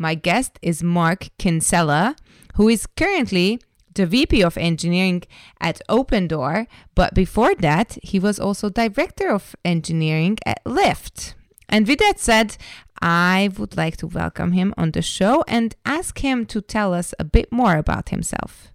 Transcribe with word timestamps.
My 0.00 0.14
guest 0.14 0.60
is 0.62 0.80
Mark 0.80 1.28
Kinsella, 1.38 2.14
who 2.54 2.68
is 2.68 2.86
currently 2.86 3.60
the 3.94 4.06
VP 4.06 4.44
of 4.44 4.56
Engineering 4.56 5.24
at 5.60 5.80
Opendoor, 5.88 6.68
but 6.94 7.14
before 7.14 7.56
that, 7.56 7.98
he 8.00 8.20
was 8.20 8.38
also 8.38 8.68
Director 8.68 9.28
of 9.28 9.56
Engineering 9.64 10.38
at 10.46 10.62
Lyft. 10.64 11.34
And 11.68 11.88
with 11.88 11.98
that 11.98 12.20
said, 12.20 12.56
I 13.02 13.50
would 13.58 13.76
like 13.76 13.96
to 13.96 14.06
welcome 14.06 14.52
him 14.52 14.72
on 14.78 14.92
the 14.92 15.02
show 15.02 15.44
and 15.48 15.74
ask 15.84 16.20
him 16.20 16.46
to 16.46 16.60
tell 16.60 16.94
us 16.94 17.12
a 17.18 17.24
bit 17.24 17.50
more 17.50 17.76
about 17.76 18.10
himself. 18.10 18.72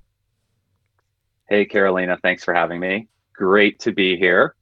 Hey, 1.48 1.64
Carolina, 1.64 2.18
thanks 2.22 2.44
for 2.44 2.54
having 2.54 2.82
me. 2.82 3.08
Great 3.34 3.80
to 3.80 3.94
be 3.94 4.18
here. 4.18 4.56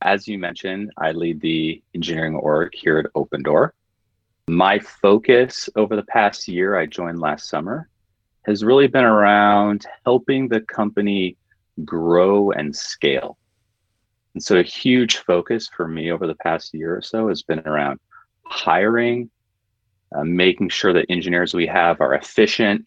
As 0.00 0.26
you 0.26 0.38
mentioned, 0.38 0.92
I 0.96 1.12
lead 1.12 1.42
the 1.42 1.82
engineering 1.94 2.36
org 2.36 2.74
here 2.74 2.98
at 2.98 3.12
Opendoor. 3.12 3.72
My 4.48 4.78
focus 4.78 5.68
over 5.74 5.96
the 5.96 6.04
past 6.04 6.46
year, 6.46 6.76
I 6.76 6.86
joined 6.86 7.18
last 7.18 7.48
summer, 7.48 7.88
has 8.44 8.62
really 8.62 8.86
been 8.86 9.04
around 9.04 9.84
helping 10.04 10.46
the 10.46 10.60
company 10.60 11.36
grow 11.84 12.52
and 12.52 12.74
scale. 12.74 13.38
And 14.34 14.42
so, 14.42 14.56
a 14.56 14.62
huge 14.62 15.16
focus 15.16 15.68
for 15.68 15.88
me 15.88 16.12
over 16.12 16.28
the 16.28 16.36
past 16.36 16.72
year 16.74 16.96
or 16.96 17.02
so 17.02 17.26
has 17.26 17.42
been 17.42 17.58
around 17.66 17.98
hiring, 18.44 19.30
uh, 20.14 20.22
making 20.22 20.68
sure 20.68 20.92
that 20.92 21.06
engineers 21.08 21.52
we 21.52 21.66
have 21.66 22.00
are 22.00 22.14
efficient, 22.14 22.86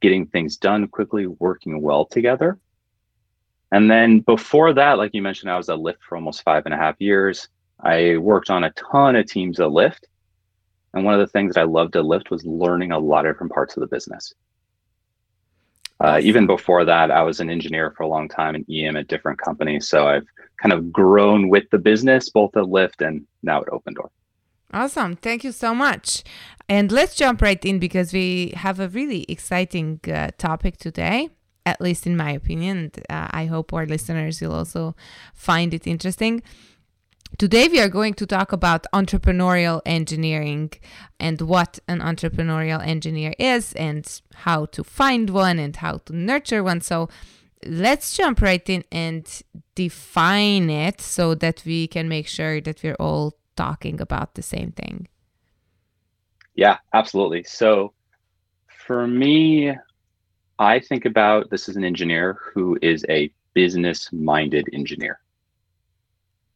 getting 0.00 0.26
things 0.26 0.56
done 0.56 0.86
quickly, 0.86 1.26
working 1.26 1.82
well 1.82 2.04
together. 2.04 2.60
And 3.72 3.90
then 3.90 4.20
before 4.20 4.72
that, 4.74 4.98
like 4.98 5.14
you 5.14 5.22
mentioned, 5.22 5.50
I 5.50 5.56
was 5.56 5.68
at 5.68 5.78
Lyft 5.78 6.02
for 6.08 6.14
almost 6.14 6.44
five 6.44 6.64
and 6.64 6.74
a 6.74 6.78
half 6.78 6.94
years. 7.00 7.48
I 7.80 8.18
worked 8.18 8.50
on 8.50 8.62
a 8.62 8.70
ton 8.70 9.16
of 9.16 9.26
teams 9.26 9.58
at 9.58 9.70
Lyft. 9.70 10.04
And 10.94 11.04
one 11.04 11.14
of 11.14 11.20
the 11.20 11.26
things 11.26 11.54
that 11.54 11.60
I 11.60 11.64
loved 11.64 11.96
at 11.96 12.04
Lyft 12.04 12.30
was 12.30 12.44
learning 12.44 12.92
a 12.92 12.98
lot 12.98 13.26
of 13.26 13.34
different 13.34 13.52
parts 13.52 13.76
of 13.76 13.80
the 13.80 13.86
business. 13.86 14.34
Uh, 16.00 16.20
even 16.22 16.46
before 16.46 16.84
that, 16.84 17.10
I 17.10 17.22
was 17.22 17.40
an 17.40 17.48
engineer 17.48 17.92
for 17.96 18.02
a 18.02 18.08
long 18.08 18.28
time 18.28 18.56
in 18.56 18.66
EM 18.68 18.96
at 18.96 19.06
different 19.06 19.38
companies. 19.38 19.86
So 19.86 20.08
I've 20.08 20.26
kind 20.60 20.72
of 20.72 20.92
grown 20.92 21.48
with 21.48 21.70
the 21.70 21.78
business, 21.78 22.28
both 22.28 22.56
at 22.56 22.64
Lyft 22.64 23.06
and 23.06 23.26
now 23.42 23.60
at 23.60 23.68
Opendoor. 23.68 24.08
Awesome. 24.72 25.16
Thank 25.16 25.44
you 25.44 25.52
so 25.52 25.74
much. 25.74 26.24
And 26.68 26.90
let's 26.90 27.14
jump 27.14 27.42
right 27.42 27.62
in 27.64 27.78
because 27.78 28.12
we 28.12 28.52
have 28.56 28.80
a 28.80 28.88
really 28.88 29.24
exciting 29.28 30.00
uh, 30.12 30.30
topic 30.38 30.76
today, 30.78 31.28
at 31.66 31.80
least 31.80 32.06
in 32.06 32.16
my 32.16 32.30
opinion. 32.30 32.90
Uh, 33.10 33.28
I 33.30 33.46
hope 33.46 33.72
our 33.72 33.86
listeners 33.86 34.40
will 34.40 34.54
also 34.54 34.96
find 35.34 35.74
it 35.74 35.86
interesting. 35.86 36.42
Today, 37.38 37.66
we 37.66 37.80
are 37.80 37.88
going 37.88 38.14
to 38.14 38.26
talk 38.26 38.52
about 38.52 38.86
entrepreneurial 38.92 39.80
engineering 39.86 40.70
and 41.18 41.40
what 41.40 41.78
an 41.88 42.00
entrepreneurial 42.00 42.86
engineer 42.86 43.34
is, 43.38 43.72
and 43.72 44.20
how 44.34 44.66
to 44.66 44.84
find 44.84 45.30
one 45.30 45.58
and 45.58 45.74
how 45.76 45.98
to 46.04 46.14
nurture 46.14 46.62
one. 46.62 46.80
So, 46.80 47.08
let's 47.66 48.16
jump 48.16 48.42
right 48.42 48.68
in 48.68 48.84
and 48.92 49.26
define 49.74 50.68
it 50.68 51.00
so 51.00 51.34
that 51.36 51.62
we 51.64 51.86
can 51.86 52.08
make 52.08 52.28
sure 52.28 52.60
that 52.60 52.82
we're 52.82 52.96
all 53.00 53.34
talking 53.56 54.00
about 54.00 54.34
the 54.34 54.42
same 54.42 54.72
thing. 54.72 55.08
Yeah, 56.54 56.78
absolutely. 56.92 57.44
So, 57.44 57.92
for 58.86 59.06
me, 59.06 59.72
I 60.58 60.78
think 60.78 61.06
about 61.06 61.50
this 61.50 61.68
as 61.68 61.76
an 61.76 61.84
engineer 61.84 62.38
who 62.54 62.78
is 62.82 63.04
a 63.08 63.32
business 63.54 64.12
minded 64.12 64.68
engineer, 64.72 65.20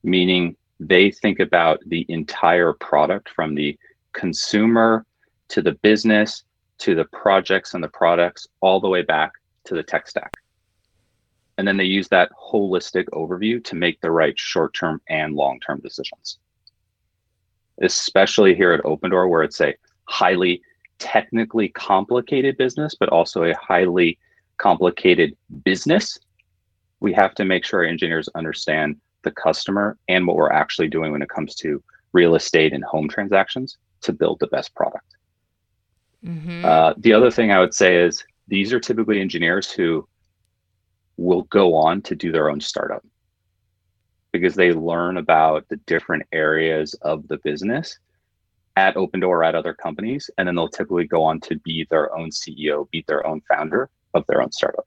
meaning 0.02 0.54
they 0.80 1.10
think 1.10 1.40
about 1.40 1.80
the 1.86 2.04
entire 2.08 2.72
product 2.74 3.28
from 3.30 3.54
the 3.54 3.78
consumer 4.12 5.04
to 5.48 5.62
the 5.62 5.72
business 5.82 6.44
to 6.78 6.94
the 6.94 7.04
projects 7.06 7.74
and 7.74 7.82
the 7.82 7.88
products 7.88 8.46
all 8.60 8.80
the 8.80 8.88
way 8.88 9.02
back 9.02 9.32
to 9.64 9.74
the 9.74 9.82
tech 9.82 10.08
stack. 10.08 10.32
And 11.58 11.66
then 11.66 11.76
they 11.76 11.84
use 11.84 12.08
that 12.08 12.30
holistic 12.32 13.06
overview 13.14 13.64
to 13.64 13.74
make 13.74 14.00
the 14.00 14.10
right 14.10 14.38
short 14.38 14.74
term 14.74 15.00
and 15.08 15.34
long 15.34 15.58
term 15.60 15.80
decisions. 15.80 16.38
Especially 17.80 18.54
here 18.54 18.72
at 18.72 18.84
Opendoor, 18.84 19.28
where 19.28 19.42
it's 19.42 19.60
a 19.60 19.74
highly 20.04 20.60
technically 20.98 21.68
complicated 21.68 22.56
business, 22.56 22.94
but 22.98 23.08
also 23.08 23.44
a 23.44 23.56
highly 23.56 24.18
complicated 24.58 25.36
business. 25.64 26.18
We 27.00 27.12
have 27.14 27.34
to 27.36 27.44
make 27.44 27.64
sure 27.64 27.80
our 27.80 27.86
engineers 27.86 28.28
understand 28.34 28.96
the 29.26 29.32
customer 29.32 29.98
and 30.08 30.26
what 30.26 30.36
we're 30.36 30.52
actually 30.52 30.88
doing 30.88 31.12
when 31.12 31.20
it 31.20 31.28
comes 31.28 31.54
to 31.56 31.82
real 32.12 32.36
estate 32.36 32.72
and 32.72 32.84
home 32.84 33.08
transactions 33.08 33.76
to 34.02 34.12
build 34.12 34.38
the 34.40 34.46
best 34.46 34.74
product. 34.74 35.16
Mm-hmm. 36.24 36.64
Uh, 36.64 36.94
the 36.96 37.12
other 37.12 37.30
thing 37.30 37.50
I 37.50 37.60
would 37.60 37.74
say 37.74 37.96
is 37.96 38.24
these 38.48 38.72
are 38.72 38.80
typically 38.80 39.20
engineers 39.20 39.70
who 39.70 40.08
will 41.16 41.42
go 41.42 41.74
on 41.74 42.00
to 42.02 42.14
do 42.14 42.30
their 42.30 42.48
own 42.48 42.60
startup 42.60 43.04
because 44.32 44.54
they 44.54 44.72
learn 44.72 45.16
about 45.16 45.68
the 45.68 45.76
different 45.86 46.22
areas 46.32 46.94
of 47.02 47.26
the 47.28 47.38
business 47.42 47.98
at 48.76 48.94
Opendoor 48.94 49.28
or 49.28 49.44
at 49.44 49.54
other 49.54 49.74
companies, 49.74 50.30
and 50.36 50.46
then 50.46 50.54
they'll 50.54 50.68
typically 50.68 51.06
go 51.06 51.22
on 51.22 51.40
to 51.40 51.58
be 51.60 51.86
their 51.90 52.14
own 52.16 52.30
CEO, 52.30 52.88
be 52.90 53.04
their 53.08 53.26
own 53.26 53.40
founder 53.48 53.88
of 54.14 54.24
their 54.28 54.42
own 54.42 54.52
startup. 54.52 54.86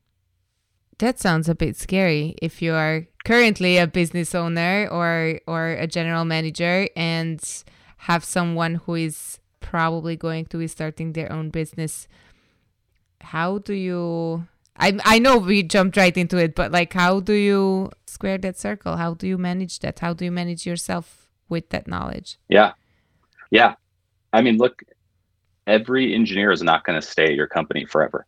That 1.00 1.18
sounds 1.20 1.50
a 1.50 1.56
bit 1.56 1.76
scary 1.78 2.36
if 2.42 2.62
you 2.62 2.74
are 2.74 3.08
currently 3.30 3.78
a 3.78 3.86
business 3.86 4.34
owner 4.34 4.88
or 4.90 5.40
or 5.46 5.70
a 5.70 5.86
general 5.86 6.26
manager 6.26 6.90
and 6.96 7.64
have 8.10 8.26
someone 8.26 8.74
who 8.74 8.96
is 8.96 9.38
probably 9.60 10.16
going 10.16 10.46
to 10.46 10.58
be 10.58 10.68
starting 10.68 11.14
their 11.14 11.32
own 11.32 11.52
business. 11.52 12.08
How 13.22 13.60
do 13.60 13.76
you 13.76 14.48
I 14.76 14.98
I 15.06 15.20
know 15.20 15.38
we 15.38 15.62
jumped 15.62 15.96
right 15.96 16.18
into 16.18 16.38
it, 16.38 16.56
but 16.56 16.72
like 16.72 16.92
how 16.94 17.20
do 17.20 17.34
you 17.34 17.92
square 18.08 18.40
that 18.40 18.58
circle? 18.58 18.98
How 18.98 19.14
do 19.14 19.28
you 19.28 19.38
manage 19.38 19.78
that? 19.82 20.00
How 20.00 20.14
do 20.14 20.26
you 20.26 20.32
manage 20.32 20.66
yourself 20.66 21.30
with 21.50 21.70
that 21.70 21.88
knowledge? 21.88 22.40
Yeah. 22.48 22.74
Yeah. 23.52 23.76
I 24.34 24.42
mean, 24.42 24.58
look, 24.58 24.82
every 25.68 26.16
engineer 26.16 26.52
is 26.52 26.64
not 26.64 26.84
going 26.84 27.00
to 27.00 27.06
stay 27.06 27.26
at 27.26 27.36
your 27.36 27.48
company 27.48 27.86
forever. 27.86 28.26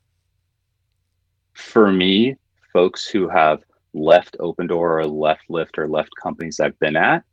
For 1.53 1.91
me, 1.91 2.35
folks 2.71 3.07
who 3.07 3.27
have 3.29 3.63
left 3.93 4.37
Opendoor 4.39 5.03
or 5.03 5.05
left 5.05 5.43
Lyft 5.49 5.77
or 5.77 5.87
left 5.87 6.11
companies 6.21 6.59
I've 6.59 6.79
been 6.79 6.95
at, 6.95 7.23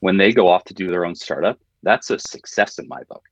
when 0.00 0.16
they 0.16 0.32
go 0.32 0.48
off 0.48 0.64
to 0.64 0.74
do 0.74 0.90
their 0.90 1.04
own 1.04 1.14
startup, 1.14 1.58
that's 1.82 2.10
a 2.10 2.18
success 2.18 2.78
in 2.78 2.88
my 2.88 3.02
book. 3.04 3.24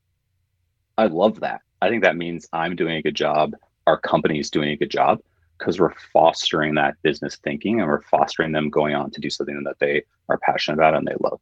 I 0.97 1.06
love 1.06 1.41
that. 1.41 1.61
I 1.83 1.89
think 1.89 2.03
that 2.03 2.17
means 2.17 2.47
I'm 2.53 2.77
doing 2.77 2.97
a 2.97 3.03
good 3.03 3.15
job, 3.15 3.53
our 3.87 3.99
company 3.99 4.39
is 4.39 4.50
doing 4.50 4.71
a 4.71 4.77
good 4.77 4.91
job 4.91 5.21
because 5.59 5.78
we're 5.78 5.95
fostering 6.12 6.75
that 6.75 6.95
business 7.03 7.37
thinking 7.37 7.81
and 7.81 7.89
we're 7.89 8.03
fostering 8.03 8.53
them 8.53 8.71
going 8.71 8.95
on 8.95 9.11
to 9.11 9.21
do 9.21 9.31
something 9.31 9.62
that 9.65 9.78
they 9.78 10.03
are 10.28 10.39
passionate 10.39 10.75
about 10.75 10.95
and 10.95 11.06
they 11.06 11.15
love. 11.21 11.41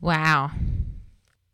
Wow. 0.00 0.50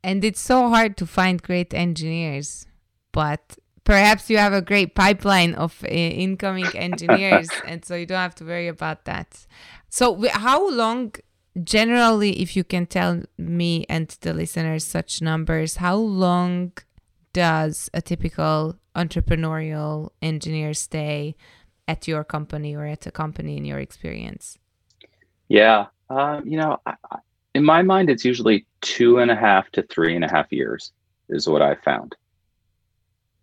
And 0.03 0.25
it's 0.25 0.41
so 0.41 0.69
hard 0.69 0.97
to 0.99 1.07
find 1.07 1.43
great 1.43 1.75
engineers, 1.75 2.67
but 3.13 3.59
perhaps 3.87 4.29
you 4.29 4.37
have 4.37 4.53
a 4.53 4.61
great 4.61 4.95
pipeline 4.95 5.55
of 5.55 5.83
uh, 5.85 5.89
incoming 5.89 6.67
engineers 6.75 7.49
and 7.67 7.85
so 7.85 7.95
you 7.95 8.05
don't 8.05 8.19
have 8.19 8.35
to 8.35 8.45
worry 8.45 8.69
about 8.69 9.05
that. 9.07 9.47
So 9.89 10.29
how 10.31 10.69
long 10.69 11.15
generally 11.65 12.43
if 12.43 12.55
you 12.57 12.65
can 12.65 12.85
tell 12.85 13.23
me 13.39 13.87
and 13.89 14.09
the 14.21 14.35
listeners 14.35 14.85
such 14.85 15.23
numbers 15.23 15.77
how 15.77 15.97
long 15.97 16.73
does 17.33 17.89
a 17.95 18.03
typical 18.03 18.77
entrepreneurial 18.95 20.11
engineer 20.21 20.75
stay 20.75 21.35
at 21.89 22.07
your 22.09 22.25
company 22.25 22.75
or 22.75 22.85
at 22.85 23.07
a 23.07 23.11
company 23.11 23.57
in 23.57 23.65
your 23.65 23.79
experience? 23.79 24.59
Yeah 25.49 25.87
um, 26.11 26.47
you 26.47 26.59
know 26.59 26.79
I, 26.85 26.95
in 27.55 27.65
my 27.65 27.83
mind 27.83 28.11
it's 28.11 28.25
usually 28.25 28.67
two 28.81 29.19
and 29.21 29.31
a 29.31 29.37
half 29.37 29.71
to 29.71 29.83
three 29.85 30.15
and 30.17 30.25
a 30.25 30.31
half 30.31 30.53
years 30.53 30.93
is 31.29 31.49
what 31.49 31.63
i 31.63 31.75
found 31.75 32.15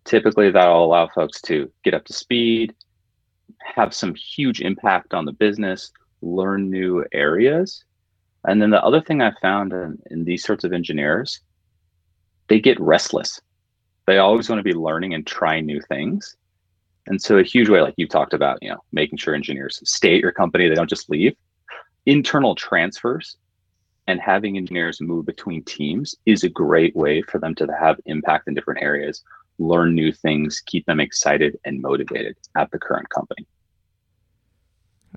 typically 0.04 0.50
that'll 0.50 0.84
allow 0.84 1.08
folks 1.08 1.40
to 1.42 1.70
get 1.82 1.94
up 1.94 2.04
to 2.06 2.12
speed, 2.12 2.74
have 3.60 3.94
some 3.94 4.14
huge 4.14 4.60
impact 4.60 5.14
on 5.14 5.24
the 5.24 5.32
business, 5.32 5.90
learn 6.22 6.70
new 6.70 7.04
areas. 7.12 7.84
And 8.46 8.60
then 8.60 8.70
the 8.70 8.82
other 8.82 9.00
thing 9.00 9.22
I 9.22 9.32
found 9.40 9.72
in, 9.72 9.98
in 10.10 10.24
these 10.24 10.44
sorts 10.44 10.64
of 10.64 10.72
engineers, 10.72 11.40
they 12.48 12.60
get 12.60 12.78
restless. 12.80 13.40
They 14.06 14.18
always 14.18 14.48
want 14.48 14.58
to 14.58 14.64
be 14.64 14.74
learning 14.74 15.14
and 15.14 15.26
trying 15.26 15.64
new 15.64 15.80
things. 15.88 16.36
And 17.06 17.20
so 17.20 17.38
a 17.38 17.42
huge 17.42 17.68
way, 17.68 17.80
like 17.80 17.94
you 17.96 18.06
talked 18.06 18.34
about, 18.34 18.58
you 18.62 18.70
know, 18.70 18.82
making 18.92 19.18
sure 19.18 19.34
engineers 19.34 19.80
stay 19.84 20.16
at 20.16 20.20
your 20.20 20.32
company, 20.32 20.68
they 20.68 20.74
don't 20.74 20.88
just 20.88 21.10
leave. 21.10 21.34
Internal 22.06 22.54
transfers 22.54 23.36
and 24.06 24.20
having 24.20 24.56
engineers 24.56 25.00
move 25.00 25.24
between 25.24 25.64
teams 25.64 26.14
is 26.26 26.44
a 26.44 26.48
great 26.48 26.94
way 26.94 27.22
for 27.22 27.38
them 27.38 27.54
to 27.54 27.66
have 27.78 27.98
impact 28.04 28.48
in 28.48 28.54
different 28.54 28.82
areas, 28.82 29.22
learn 29.58 29.94
new 29.94 30.12
things, 30.12 30.62
keep 30.66 30.84
them 30.86 31.00
excited 31.00 31.58
and 31.64 31.80
motivated 31.80 32.36
at 32.56 32.70
the 32.70 32.78
current 32.78 33.08
company. 33.08 33.46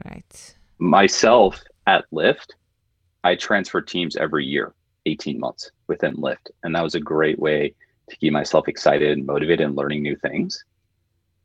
Right. 0.05 0.55
Myself 0.79 1.63
at 1.87 2.05
Lyft, 2.13 2.51
I 3.23 3.35
transfer 3.35 3.81
teams 3.81 4.15
every 4.15 4.45
year, 4.45 4.73
18 5.05 5.39
months 5.39 5.71
within 5.87 6.15
Lyft. 6.17 6.49
And 6.63 6.75
that 6.75 6.83
was 6.83 6.95
a 6.95 6.99
great 6.99 7.39
way 7.39 7.73
to 8.09 8.15
keep 8.17 8.31
myself 8.31 8.67
excited 8.67 9.11
and 9.11 9.25
motivated 9.25 9.65
and 9.65 9.75
learning 9.75 10.03
new 10.03 10.15
things. 10.17 10.63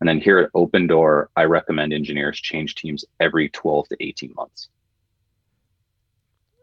And 0.00 0.08
then 0.08 0.20
here 0.20 0.38
at 0.38 0.52
Opendoor, 0.52 1.26
I 1.36 1.44
recommend 1.44 1.92
engineers 1.92 2.40
change 2.40 2.74
teams 2.74 3.04
every 3.20 3.48
12 3.50 3.88
to 3.88 3.96
18 4.00 4.32
months. 4.34 4.68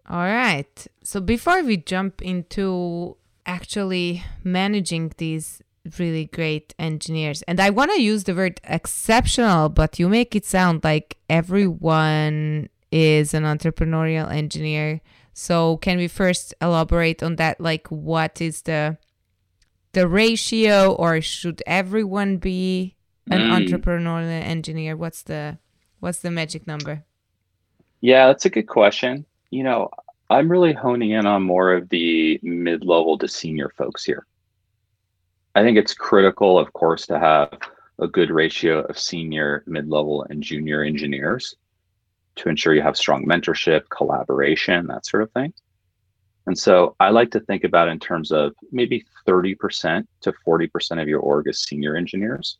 All 0.09 0.17
right. 0.17 0.87
So 1.03 1.21
before 1.21 1.63
we 1.63 1.77
jump 1.77 2.21
into 2.21 3.15
actually 3.45 4.23
managing 4.43 5.13
these 5.17 5.61
really 5.97 6.25
great 6.25 6.73
engineers, 6.77 7.41
and 7.43 7.59
I 7.59 7.69
want 7.69 7.91
to 7.91 8.01
use 8.01 8.25
the 8.25 8.35
word 8.35 8.59
exceptional, 8.63 9.69
but 9.69 9.99
you 9.99 10.09
make 10.09 10.35
it 10.35 10.45
sound 10.45 10.83
like 10.83 11.17
everyone 11.29 12.69
is 12.91 13.33
an 13.33 13.43
entrepreneurial 13.43 14.31
engineer. 14.31 15.01
So 15.33 15.77
can 15.77 15.97
we 15.97 16.07
first 16.07 16.53
elaborate 16.61 17.23
on 17.23 17.37
that? 17.37 17.61
Like, 17.61 17.87
what 17.87 18.41
is 18.41 18.63
the 18.63 18.97
the 19.93 20.07
ratio, 20.07 20.93
or 20.93 21.21
should 21.21 21.63
everyone 21.65 22.37
be 22.37 22.95
an 23.31 23.39
mm. 23.39 23.51
entrepreneurial 23.57 24.29
engineer? 24.29 24.95
What's 24.95 25.23
the 25.23 25.57
what's 25.99 26.19
the 26.19 26.31
magic 26.31 26.67
number? 26.67 27.05
Yeah, 28.01 28.27
that's 28.27 28.45
a 28.45 28.49
good 28.49 28.67
question 28.67 29.25
you 29.49 29.63
know, 29.63 29.89
I'm 30.29 30.49
really 30.49 30.73
honing 30.73 31.11
in 31.11 31.25
on 31.25 31.43
more 31.43 31.73
of 31.73 31.89
the 31.89 32.39
mid 32.43 32.85
level 32.85 33.17
to 33.17 33.27
senior 33.27 33.71
folks 33.77 34.03
here. 34.03 34.25
I 35.55 35.63
think 35.63 35.77
it's 35.77 35.93
critical, 35.93 36.59
of 36.59 36.71
course, 36.73 37.05
to 37.07 37.19
have 37.19 37.57
a 37.99 38.07
good 38.07 38.31
ratio 38.31 38.81
of 38.81 38.97
senior, 38.97 39.63
mid 39.67 39.89
level, 39.89 40.25
and 40.29 40.41
junior 40.41 40.83
engineers 40.83 41.55
to 42.35 42.49
ensure 42.49 42.73
you 42.73 42.81
have 42.81 42.95
strong 42.95 43.25
mentorship, 43.25 43.81
collaboration, 43.89 44.87
that 44.87 45.05
sort 45.05 45.23
of 45.23 45.31
thing. 45.31 45.53
And 46.47 46.57
so 46.57 46.95
I 46.99 47.09
like 47.09 47.31
to 47.31 47.39
think 47.41 47.63
about 47.63 47.89
in 47.89 47.99
terms 47.99 48.31
of 48.31 48.53
maybe 48.71 49.05
30% 49.27 50.07
to 50.21 50.33
40% 50.47 51.01
of 51.01 51.07
your 51.07 51.19
org 51.19 51.47
is 51.47 51.63
senior 51.63 51.95
engineers. 51.95 52.57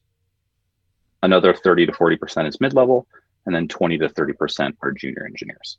Another 1.24 1.54
30 1.54 1.88
to 1.88 1.92
40% 1.92 2.48
is 2.48 2.62
mid 2.62 2.74
level, 2.74 3.08
and 3.46 3.56
then 3.56 3.68
20 3.68 3.98
to 4.00 4.10
30% 4.10 4.74
are 4.82 4.92
junior 4.92 5.26
engineers. 5.26 5.78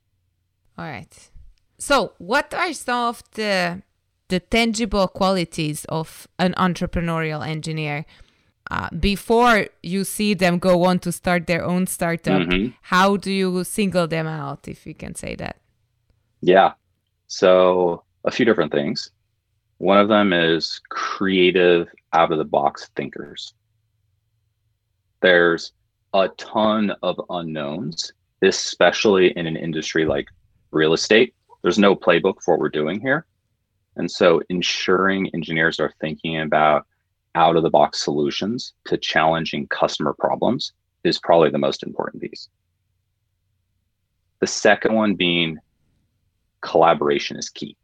All 0.76 0.86
right. 0.86 1.30
So, 1.78 2.12
what 2.18 2.52
are 2.52 2.72
some 2.72 3.08
of 3.08 3.22
the 3.32 3.82
the 4.30 4.40
tangible 4.40 5.08
qualities 5.08 5.84
of 5.86 6.26
an 6.38 6.54
entrepreneurial 6.54 7.46
engineer? 7.46 8.06
Uh, 8.70 8.88
before 8.98 9.66
you 9.82 10.04
see 10.04 10.32
them 10.32 10.58
go 10.58 10.84
on 10.84 10.98
to 11.00 11.10
start 11.10 11.46
their 11.46 11.64
own 11.64 11.86
startup, 11.86 12.42
mm-hmm. 12.42 12.72
how 12.82 13.16
do 13.16 13.32
you 13.32 13.64
single 13.64 14.06
them 14.06 14.26
out, 14.26 14.68
if 14.68 14.86
you 14.86 14.94
can 14.94 15.14
say 15.14 15.34
that? 15.34 15.56
Yeah. 16.40 16.72
So, 17.26 18.04
a 18.24 18.30
few 18.30 18.44
different 18.44 18.72
things. 18.72 19.10
One 19.78 19.98
of 19.98 20.08
them 20.08 20.32
is 20.32 20.80
creative, 20.88 21.88
out 22.12 22.32
of 22.32 22.38
the 22.38 22.44
box 22.44 22.90
thinkers. 22.96 23.54
There's 25.20 25.72
a 26.12 26.28
ton 26.36 26.92
of 27.02 27.20
unknowns, 27.30 28.12
especially 28.42 29.36
in 29.36 29.46
an 29.46 29.56
industry 29.56 30.04
like 30.04 30.26
real 30.70 30.92
estate. 30.92 31.34
There's 31.62 31.78
no 31.78 31.94
playbook 31.94 32.42
for 32.42 32.54
what 32.54 32.60
we're 32.60 32.68
doing 32.68 33.00
here. 33.00 33.26
And 33.96 34.10
so 34.10 34.40
ensuring 34.48 35.30
engineers 35.34 35.80
are 35.80 35.92
thinking 36.00 36.40
about 36.40 36.86
out 37.34 37.56
of 37.56 37.62
the 37.62 37.70
box 37.70 38.02
solutions 38.02 38.74
to 38.86 38.96
challenging 38.96 39.66
customer 39.68 40.14
problems 40.18 40.72
is 41.04 41.18
probably 41.18 41.50
the 41.50 41.58
most 41.58 41.82
important 41.82 42.22
piece. 42.22 42.48
The 44.40 44.46
second 44.46 44.94
one 44.94 45.14
being 45.14 45.58
collaboration 46.60 47.36
is 47.36 47.48
key. 47.48 47.76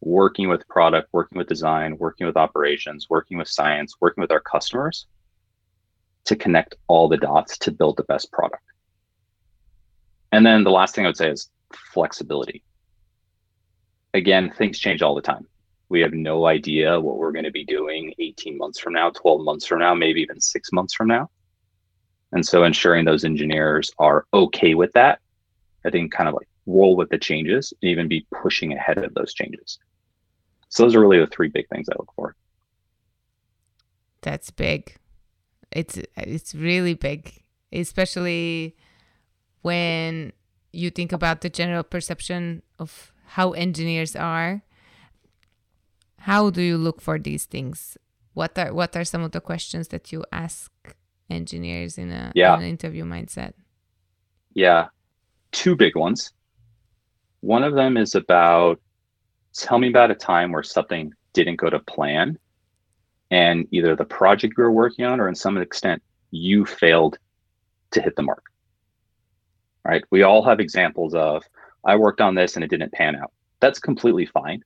Working 0.00 0.48
with 0.48 0.68
product, 0.68 1.08
working 1.12 1.38
with 1.38 1.48
design, 1.48 1.96
working 1.98 2.26
with 2.26 2.36
operations, 2.36 3.08
working 3.08 3.38
with 3.38 3.48
science, 3.48 3.94
working 4.00 4.20
with 4.20 4.30
our 4.30 4.40
customers 4.40 5.06
to 6.26 6.36
connect 6.36 6.74
all 6.86 7.08
the 7.08 7.16
dots 7.16 7.56
to 7.58 7.72
build 7.72 7.96
the 7.96 8.04
best 8.04 8.30
product. 8.30 8.62
And 10.32 10.44
then 10.44 10.64
the 10.64 10.70
last 10.70 10.94
thing 10.94 11.06
I 11.06 11.08
would 11.08 11.16
say 11.16 11.30
is 11.30 11.50
flexibility. 11.72 12.62
Again, 14.16 14.50
things 14.56 14.78
change 14.78 15.02
all 15.02 15.14
the 15.14 15.20
time. 15.20 15.46
We 15.90 16.00
have 16.00 16.14
no 16.14 16.46
idea 16.46 16.98
what 16.98 17.18
we're 17.18 17.32
going 17.32 17.44
to 17.44 17.50
be 17.50 17.66
doing 17.66 18.14
18 18.18 18.56
months 18.56 18.80
from 18.80 18.94
now, 18.94 19.10
12 19.10 19.42
months 19.42 19.66
from 19.66 19.80
now, 19.80 19.94
maybe 19.94 20.22
even 20.22 20.40
six 20.40 20.72
months 20.72 20.94
from 20.94 21.08
now. 21.08 21.28
And 22.32 22.44
so 22.44 22.64
ensuring 22.64 23.04
those 23.04 23.24
engineers 23.24 23.92
are 23.98 24.24
okay 24.32 24.74
with 24.74 24.90
that, 24.94 25.20
I 25.84 25.90
think 25.90 26.12
kind 26.12 26.30
of 26.30 26.34
like 26.34 26.48
roll 26.64 26.96
with 26.96 27.10
the 27.10 27.18
changes 27.18 27.74
and 27.82 27.90
even 27.90 28.08
be 28.08 28.26
pushing 28.42 28.72
ahead 28.72 28.96
of 28.96 29.12
those 29.12 29.34
changes. 29.34 29.78
So 30.70 30.82
those 30.82 30.94
are 30.94 31.00
really 31.00 31.20
the 31.20 31.26
three 31.26 31.48
big 31.48 31.68
things 31.68 31.86
I 31.90 31.94
look 31.98 32.12
for. 32.16 32.34
That's 34.22 34.50
big. 34.50 34.96
It's 35.70 36.00
it's 36.16 36.54
really 36.54 36.94
big, 36.94 37.44
especially 37.70 38.76
when 39.60 40.32
you 40.72 40.90
think 40.90 41.12
about 41.12 41.42
the 41.42 41.50
general 41.50 41.84
perception 41.84 42.62
of 42.78 43.12
how 43.26 43.52
engineers 43.52 44.16
are. 44.16 44.62
How 46.18 46.50
do 46.50 46.62
you 46.62 46.76
look 46.76 47.00
for 47.00 47.18
these 47.18 47.44
things? 47.44 47.96
What 48.34 48.58
are 48.58 48.72
what 48.72 48.96
are 48.96 49.04
some 49.04 49.22
of 49.22 49.32
the 49.32 49.40
questions 49.40 49.88
that 49.88 50.12
you 50.12 50.24
ask 50.32 50.70
engineers 51.30 51.98
in, 51.98 52.10
a, 52.10 52.32
yeah. 52.34 52.54
in 52.54 52.62
an 52.62 52.68
interview 52.68 53.04
mindset? 53.04 53.52
Yeah. 54.54 54.88
Two 55.52 55.76
big 55.76 55.96
ones. 55.96 56.32
One 57.40 57.62
of 57.62 57.74
them 57.74 57.96
is 57.96 58.14
about 58.14 58.80
tell 59.54 59.78
me 59.78 59.88
about 59.88 60.10
a 60.10 60.14
time 60.14 60.52
where 60.52 60.62
something 60.62 61.12
didn't 61.32 61.56
go 61.56 61.70
to 61.70 61.78
plan 61.80 62.38
and 63.30 63.66
either 63.70 63.96
the 63.96 64.04
project 64.04 64.54
you 64.56 64.64
were 64.64 64.72
working 64.72 65.04
on 65.04 65.20
or 65.20 65.28
in 65.28 65.34
some 65.34 65.56
extent 65.56 66.02
you 66.30 66.64
failed 66.64 67.18
to 67.92 68.00
hit 68.02 68.16
the 68.16 68.22
mark. 68.22 68.44
Right? 69.84 70.04
We 70.10 70.22
all 70.22 70.42
have 70.44 70.60
examples 70.60 71.14
of, 71.14 71.44
I 71.86 71.94
worked 71.94 72.20
on 72.20 72.34
this 72.34 72.56
and 72.56 72.64
it 72.64 72.68
didn't 72.68 72.92
pan 72.92 73.14
out. 73.14 73.32
That's 73.60 73.78
completely 73.78 74.26
fine. 74.26 74.62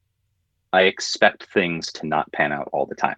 I 0.72 0.82
expect 0.82 1.52
things 1.52 1.92
to 1.92 2.06
not 2.06 2.32
pan 2.32 2.50
out 2.50 2.70
all 2.72 2.86
the 2.86 2.94
time. 2.94 3.16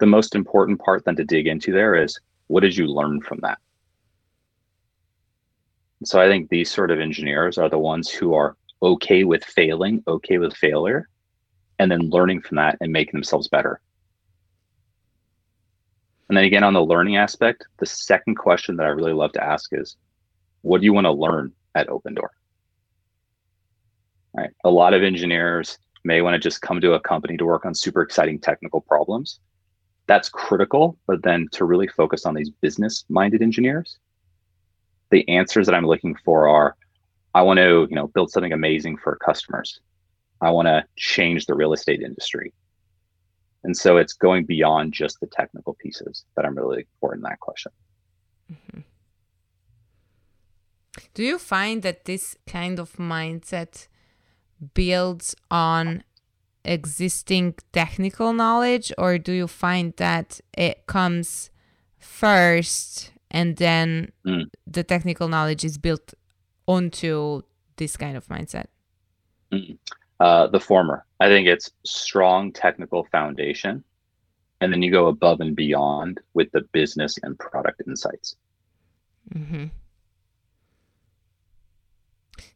The 0.00 0.06
most 0.06 0.34
important 0.34 0.80
part 0.80 1.04
then 1.04 1.14
to 1.16 1.24
dig 1.24 1.46
into 1.46 1.72
there 1.72 1.94
is 1.94 2.18
what 2.48 2.60
did 2.60 2.76
you 2.76 2.88
learn 2.88 3.20
from 3.20 3.38
that? 3.42 3.58
So 6.04 6.20
I 6.20 6.28
think 6.28 6.50
these 6.50 6.70
sort 6.70 6.90
of 6.90 6.98
engineers 6.98 7.58
are 7.58 7.70
the 7.70 7.78
ones 7.78 8.10
who 8.10 8.34
are 8.34 8.56
okay 8.82 9.22
with 9.22 9.44
failing, 9.44 10.02
okay 10.08 10.38
with 10.38 10.54
failure, 10.54 11.08
and 11.78 11.90
then 11.90 12.10
learning 12.10 12.42
from 12.42 12.56
that 12.56 12.76
and 12.80 12.92
making 12.92 13.12
themselves 13.12 13.48
better. 13.48 13.80
And 16.28 16.36
then 16.36 16.44
again, 16.44 16.64
on 16.64 16.74
the 16.74 16.84
learning 16.84 17.16
aspect, 17.16 17.66
the 17.78 17.86
second 17.86 18.34
question 18.34 18.76
that 18.76 18.86
I 18.86 18.90
really 18.90 19.12
love 19.12 19.32
to 19.32 19.44
ask 19.44 19.70
is 19.72 19.96
what 20.62 20.80
do 20.80 20.86
you 20.86 20.92
want 20.92 21.04
to 21.04 21.12
learn 21.12 21.52
at 21.74 21.88
Opendoor? 21.88 22.28
Right. 24.36 24.50
A 24.64 24.70
lot 24.70 24.94
of 24.94 25.02
engineers 25.02 25.78
may 26.04 26.20
want 26.20 26.34
to 26.34 26.40
just 26.40 26.60
come 26.60 26.80
to 26.80 26.94
a 26.94 27.00
company 27.00 27.36
to 27.36 27.44
work 27.44 27.64
on 27.64 27.74
super 27.74 28.02
exciting 28.02 28.40
technical 28.40 28.80
problems. 28.80 29.40
That's 30.06 30.28
critical, 30.28 30.98
but 31.06 31.22
then 31.22 31.48
to 31.52 31.64
really 31.64 31.88
focus 31.88 32.26
on 32.26 32.34
these 32.34 32.50
business 32.50 33.04
minded 33.08 33.42
engineers, 33.42 33.98
the 35.10 35.26
answers 35.28 35.66
that 35.66 35.74
I'm 35.74 35.86
looking 35.86 36.14
for 36.24 36.48
are 36.48 36.76
I 37.34 37.42
want 37.42 37.58
to, 37.58 37.86
you 37.88 37.96
know, 37.96 38.08
build 38.08 38.30
something 38.30 38.52
amazing 38.52 38.98
for 38.98 39.16
customers. 39.16 39.80
I 40.40 40.50
want 40.50 40.66
to 40.66 40.84
change 40.96 41.46
the 41.46 41.54
real 41.54 41.72
estate 41.72 42.02
industry. 42.02 42.52
And 43.64 43.76
so 43.76 43.96
it's 43.96 44.12
going 44.12 44.44
beyond 44.44 44.92
just 44.92 45.18
the 45.20 45.26
technical 45.26 45.74
pieces 45.74 46.24
that 46.36 46.44
I'm 46.44 46.56
really 46.56 46.86
for 47.00 47.14
in 47.14 47.22
that 47.22 47.40
question. 47.40 47.72
Mm-hmm. 48.52 48.80
Do 51.14 51.22
you 51.22 51.38
find 51.38 51.82
that 51.82 52.04
this 52.04 52.36
kind 52.46 52.78
of 52.78 52.92
mindset 52.96 53.88
builds 54.74 55.34
on 55.50 56.04
existing 56.64 57.54
technical 57.72 58.32
knowledge, 58.32 58.92
or 58.96 59.18
do 59.18 59.32
you 59.32 59.46
find 59.46 59.94
that 59.96 60.40
it 60.56 60.86
comes 60.86 61.50
first 61.98 63.10
and 63.30 63.56
then 63.56 64.12
mm. 64.24 64.44
the 64.66 64.84
technical 64.84 65.28
knowledge 65.28 65.64
is 65.64 65.78
built 65.78 66.14
onto 66.66 67.42
this 67.76 67.96
kind 67.96 68.16
of 68.16 68.26
mindset? 68.28 68.66
Mm. 69.52 69.78
Uh, 70.20 70.46
the 70.46 70.60
former. 70.60 71.04
I 71.20 71.28
think 71.28 71.48
it's 71.48 71.70
strong 71.84 72.52
technical 72.52 73.04
foundation, 73.10 73.82
and 74.60 74.72
then 74.72 74.80
you 74.80 74.90
go 74.90 75.08
above 75.08 75.40
and 75.40 75.56
beyond 75.56 76.20
with 76.34 76.50
the 76.52 76.62
business 76.72 77.18
and 77.22 77.38
product 77.38 77.82
insights. 77.86 78.36
Mm-hmm. 79.34 79.66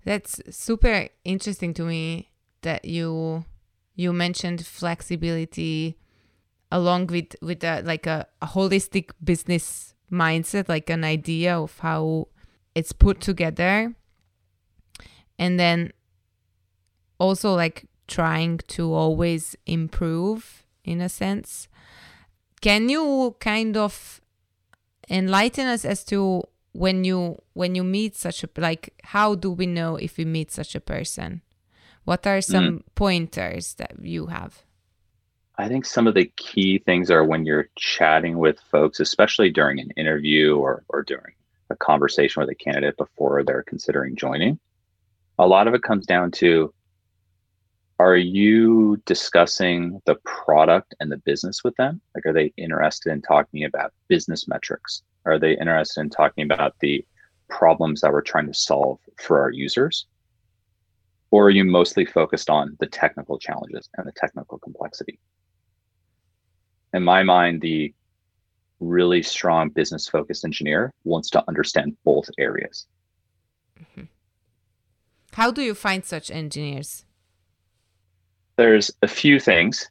That's 0.09 0.41
super 0.49 1.11
interesting 1.23 1.75
to 1.75 1.85
me 1.85 2.31
that 2.63 2.87
you 2.87 3.45
you 3.95 4.15
mentioned 4.15 4.65
flexibility 4.65 5.99
along 6.73 7.09
with 7.09 7.37
with 7.43 7.63
a, 7.63 7.83
like 7.83 8.07
a, 8.07 8.27
a 8.41 8.47
holistic 8.47 9.11
business 9.23 9.93
mindset, 10.11 10.67
like 10.67 10.89
an 10.89 11.05
idea 11.05 11.59
of 11.59 11.79
how 11.81 12.29
it's 12.75 12.93
put 12.93 13.21
together, 13.21 13.95
and 15.39 15.61
then 15.61 15.93
also 17.19 17.55
like 17.55 17.85
trying 18.07 18.61
to 18.69 18.95
always 18.95 19.57
improve 19.67 20.65
in 20.85 21.03
a 21.03 21.11
sense. 21.11 21.69
Can 22.63 22.89
you 22.89 23.37
kind 23.41 23.77
of 23.77 24.23
enlighten 25.11 25.67
us 25.67 25.85
as 25.85 26.03
to 26.05 26.45
when 26.79 27.03
you 27.03 27.43
when 27.55 27.75
you 27.75 27.83
meet 27.83 28.15
such 28.15 28.45
a 28.45 28.49
like 28.57 28.95
how 29.03 29.35
do 29.35 29.51
we 29.51 29.67
know 29.67 29.97
if 29.97 30.17
we 30.17 30.25
meet 30.25 30.51
such 30.53 30.75
a 30.77 30.81
person? 30.81 31.43
What 32.05 32.27
are 32.27 32.41
some 32.41 32.69
mm. 32.69 32.83
pointers 32.95 33.75
that 33.75 33.95
you 34.01 34.27
have? 34.27 34.63
I 35.59 35.69
think 35.69 35.85
some 35.85 36.07
of 36.07 36.15
the 36.15 36.31
key 36.37 36.79
things 36.79 37.11
are 37.11 37.25
when 37.25 37.45
you're 37.45 37.69
chatting 37.77 38.39
with 38.39 38.61
folks 38.61 39.01
especially 39.01 39.51
during 39.51 39.81
an 39.81 39.91
interview 39.97 40.57
or 40.57 40.85
or 40.89 41.03
during 41.03 41.35
a 41.69 41.77
conversation 41.77 42.41
with 42.41 42.51
a 42.51 42.55
candidate 42.55 42.97
before 42.97 43.43
they're 43.43 43.65
considering 43.65 44.15
joining. 44.15 44.59
A 45.41 45.47
lot 45.47 45.67
of 45.67 45.75
it 45.75 45.83
comes 45.83 46.07
down 46.07 46.31
to 46.43 46.73
are 47.99 48.17
you 48.17 48.97
discussing 49.07 50.01
the 50.07 50.15
product 50.25 50.95
and 51.01 51.11
the 51.11 51.17
business 51.19 51.65
with 51.65 51.75
them 51.77 52.01
like 52.15 52.25
are 52.27 52.33
they 52.33 52.53
interested 52.57 53.13
in 53.13 53.21
talking 53.23 53.65
about 53.65 53.93
business 54.09 54.47
metrics 54.47 55.03
are 55.25 55.39
they 55.39 55.57
interested 55.59 56.01
in 56.01 56.11
talking 56.11 56.45
about 56.45 56.75
the 56.81 57.05
problems 57.49 58.01
that 58.01 58.13
we're 58.13 58.23
trying 58.23 58.47
to 58.47 58.55
solve 58.55 58.99
for 59.19 59.41
our 59.41 59.51
users? 59.51 60.07
Or 61.31 61.47
are 61.47 61.51
you 61.51 61.65
mostly 61.65 62.07
focused 62.07 62.49
on 62.49 62.77
the 62.81 62.87
technical 62.87 63.39
challenges 63.39 63.89
and 63.97 64.07
the 64.07 64.13
technical 64.13 64.59
complexity? 64.59 65.19
In 66.95 67.05
my 67.05 67.23
mind, 67.23 67.61
the 67.61 67.93
really 68.81 69.23
strong 69.23 69.69
business 69.69 70.09
focused 70.09 70.45
engineer 70.45 70.95
wants 71.05 71.29
to 71.31 71.45
understand 71.49 71.97
both 72.05 72.31
areas. 72.39 72.87
Mm-hmm. 73.79 74.05
How 75.33 75.51
do 75.51 75.61
you 75.61 75.75
find 75.75 76.05
such 76.05 76.31
engineers? 76.31 77.05
There's 78.59 78.91
a 79.03 79.09
few 79.09 79.39
things. 79.39 79.89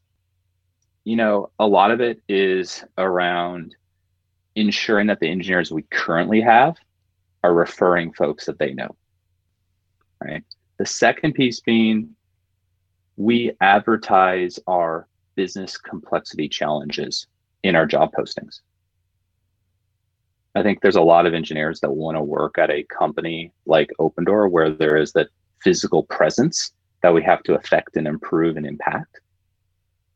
You 1.06 1.16
know, 1.16 1.52
a 1.58 1.66
lot 1.66 1.90
of 1.90 2.02
it 2.02 2.22
is 2.28 2.84
around 2.98 3.78
ensuring 4.56 5.08
that 5.08 5.22
the 5.22 5.30
engineers 5.32 5.72
we 5.72 5.84
currently 5.84 6.42
have 6.42 6.76
are 7.46 7.54
referring 7.54 8.12
folks 8.12 8.46
that 8.46 8.60
they 8.60 8.74
know. 8.74 8.94
Right. 10.22 10.44
The 10.80 10.86
second 10.86 11.34
piece 11.34 11.62
being 11.62 12.10
we 13.16 13.54
advertise 13.62 14.60
our 14.68 15.08
business 15.36 15.78
complexity 15.78 16.50
challenges 16.50 17.28
in 17.64 17.74
our 17.74 17.86
job 17.86 18.12
postings. 18.12 18.60
I 20.56 20.64
think 20.64 20.82
there's 20.82 20.98
a 20.98 21.02
lot 21.02 21.26
of 21.26 21.34
engineers 21.34 21.80
that 21.80 21.92
want 21.92 22.18
to 22.18 22.22
work 22.22 22.58
at 22.58 22.70
a 22.70 22.84
company 22.84 23.54
like 23.66 23.92
Opendoor 23.98 24.52
where 24.52 24.72
there 24.72 24.98
is 24.98 25.14
that 25.14 25.30
physical 25.62 26.04
presence 26.04 26.74
that 27.02 27.14
we 27.14 27.24
have 27.24 27.44
to 27.44 27.56
affect 27.56 27.96
and 27.96 28.08
improve 28.08 28.58
and 28.58 28.66
impact 28.66 29.20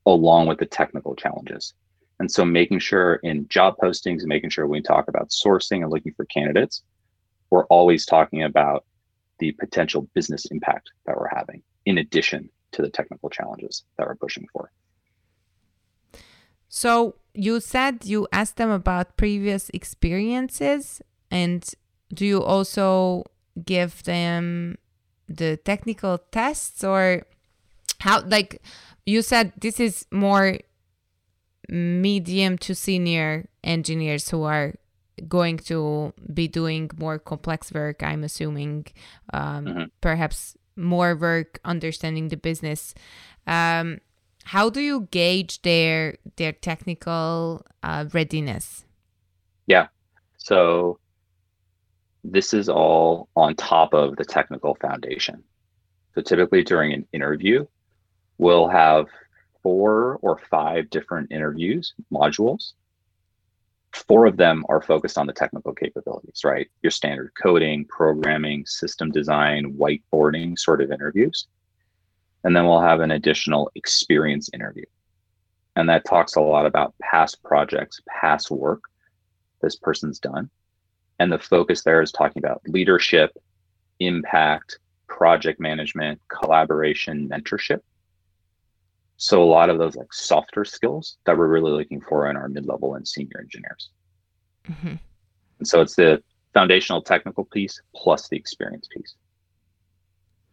along 0.05 0.47
with 0.47 0.57
the 0.57 0.65
technical 0.65 1.15
challenges. 1.15 1.73
And 2.19 2.31
so 2.31 2.45
making 2.45 2.79
sure 2.79 3.15
in 3.23 3.47
job 3.47 3.75
postings 3.81 4.19
and 4.19 4.27
making 4.27 4.51
sure 4.51 4.67
we 4.67 4.81
talk 4.81 5.07
about 5.07 5.29
sourcing 5.29 5.81
and 5.81 5.91
looking 5.91 6.13
for 6.13 6.25
candidates, 6.25 6.83
we're 7.49 7.65
always 7.65 8.05
talking 8.05 8.43
about 8.43 8.85
the 9.39 9.51
potential 9.53 10.07
business 10.13 10.45
impact 10.45 10.91
that 11.05 11.17
we're 11.17 11.35
having 11.35 11.63
in 11.85 11.97
addition 11.97 12.49
to 12.73 12.81
the 12.81 12.89
technical 12.89 13.29
challenges 13.29 13.83
that 13.97 14.07
we're 14.07 14.15
pushing 14.15 14.47
for. 14.53 14.71
So 16.69 17.15
you 17.33 17.59
said 17.59 18.05
you 18.05 18.27
asked 18.31 18.57
them 18.57 18.69
about 18.69 19.17
previous 19.17 19.69
experiences 19.73 21.01
and 21.29 21.69
do 22.13 22.25
you 22.25 22.41
also 22.41 23.25
give 23.65 24.03
them 24.03 24.77
the 25.31 25.57
technical 25.57 26.17
tests 26.31 26.83
or 26.83 27.23
how 27.99 28.21
like 28.21 28.61
you 29.05 29.21
said 29.21 29.53
this 29.59 29.79
is 29.79 30.05
more 30.11 30.59
medium 31.69 32.57
to 32.57 32.75
senior 32.75 33.47
engineers 33.63 34.29
who 34.29 34.43
are 34.43 34.75
going 35.27 35.57
to 35.57 36.13
be 36.33 36.47
doing 36.47 36.89
more 36.97 37.19
complex 37.19 37.71
work 37.71 38.01
i'm 38.03 38.23
assuming 38.23 38.85
um, 39.33 39.65
mm-hmm. 39.65 39.83
perhaps 40.01 40.57
more 40.75 41.15
work 41.15 41.59
understanding 41.65 42.29
the 42.29 42.37
business. 42.37 42.93
Um, 43.47 43.99
how 44.43 44.69
do 44.69 44.81
you 44.81 45.07
gauge 45.11 45.61
their 45.61 46.17
their 46.35 46.51
technical 46.51 47.65
uh, 47.83 48.05
readiness? 48.13 48.85
Yeah. 49.67 49.87
So 50.37 50.99
this 52.23 52.53
is 52.53 52.69
all 52.69 53.27
on 53.35 53.55
top 53.55 53.93
of 53.93 54.15
the 54.15 54.25
technical 54.25 54.75
foundation 54.75 55.43
so 56.15 56.21
typically 56.21 56.63
during 56.63 56.93
an 56.93 57.07
interview 57.13 57.65
we'll 58.37 58.67
have 58.67 59.07
four 59.63 60.17
or 60.21 60.37
five 60.49 60.89
different 60.89 61.31
interviews 61.31 61.93
modules. 62.11 62.73
Four 63.93 64.25
of 64.25 64.37
them 64.37 64.65
are 64.69 64.81
focused 64.81 65.17
on 65.17 65.27
the 65.27 65.33
technical 65.33 65.73
capabilities, 65.73 66.43
right? 66.43 66.69
Your 66.81 66.91
standard 66.91 67.33
coding, 67.41 67.85
programming, 67.85 68.65
system 68.65 69.11
design, 69.11 69.77
whiteboarding 69.77 70.57
sort 70.57 70.81
of 70.81 70.91
interviews. 70.91 71.47
And 72.43 72.55
then 72.55 72.65
we'll 72.65 72.81
have 72.81 73.01
an 73.01 73.11
additional 73.11 73.69
experience 73.75 74.49
interview. 74.53 74.85
And 75.75 75.87
that 75.89 76.05
talks 76.05 76.35
a 76.35 76.41
lot 76.41 76.65
about 76.65 76.95
past 77.01 77.43
projects, 77.43 78.01
past 78.07 78.49
work 78.49 78.81
this 79.61 79.75
person's 79.75 80.19
done. 80.19 80.49
And 81.21 81.31
the 81.31 81.37
focus 81.37 81.83
there 81.83 82.01
is 82.01 82.11
talking 82.11 82.43
about 82.43 82.63
leadership, 82.65 83.29
impact, 83.99 84.79
project 85.07 85.59
management, 85.59 86.19
collaboration, 86.29 87.29
mentorship. 87.29 87.81
So 89.17 89.43
a 89.43 89.45
lot 89.45 89.69
of 89.69 89.77
those 89.77 89.95
like 89.95 90.11
softer 90.11 90.65
skills 90.65 91.17
that 91.25 91.37
we're 91.37 91.45
really 91.45 91.73
looking 91.73 92.01
for 92.01 92.27
in 92.27 92.35
our 92.35 92.49
mid-level 92.49 92.95
and 92.95 93.07
senior 93.07 93.39
engineers. 93.39 93.91
Mm-hmm. 94.67 94.95
And 95.59 95.67
so 95.67 95.81
it's 95.81 95.95
the 95.95 96.23
foundational 96.55 97.03
technical 97.03 97.45
piece 97.45 97.79
plus 97.95 98.27
the 98.27 98.35
experience 98.35 98.87
piece. 98.87 99.13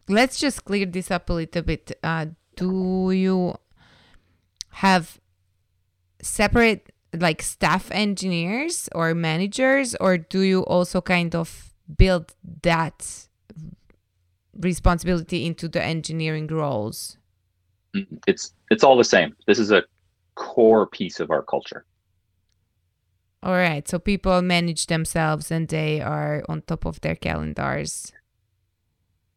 Let's 0.07 0.39
just 0.39 0.65
clear 0.65 0.85
this 0.85 1.09
up 1.09 1.31
a 1.31 1.33
little 1.33 1.63
bit. 1.63 1.97
Uh, 2.03 2.27
do 2.55 3.09
you 3.09 3.55
have 4.69 5.19
separate 6.21 6.91
like 7.13 7.41
staff 7.41 7.89
engineers 7.91 8.89
or 8.93 9.13
managers, 9.15 9.95
or 9.95 10.17
do 10.17 10.41
you 10.41 10.61
also 10.65 11.01
kind 11.01 11.35
of 11.35 11.73
build 11.97 12.33
that 12.61 13.27
responsibility 14.57 15.45
into 15.45 15.67
the 15.67 15.83
engineering 15.83 16.47
roles? 16.47 17.17
it's 18.27 18.53
it's 18.69 18.83
all 18.83 18.97
the 18.97 19.03
same. 19.03 19.35
This 19.47 19.59
is 19.59 19.71
a 19.71 19.83
core 20.35 20.87
piece 20.87 21.19
of 21.19 21.31
our 21.31 21.41
culture. 21.41 21.85
All 23.41 23.53
right. 23.53 23.87
So 23.87 23.99
people 23.99 24.41
manage 24.41 24.87
themselves 24.87 25.49
and 25.51 25.67
they 25.67 26.01
are 26.01 26.43
on 26.49 26.61
top 26.61 26.85
of 26.85 27.01
their 27.01 27.15
calendars. 27.15 28.11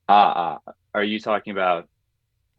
Uh, 0.08 0.12
uh 0.12 0.58
are 0.94 1.04
you 1.04 1.20
talking 1.20 1.52
about 1.52 1.88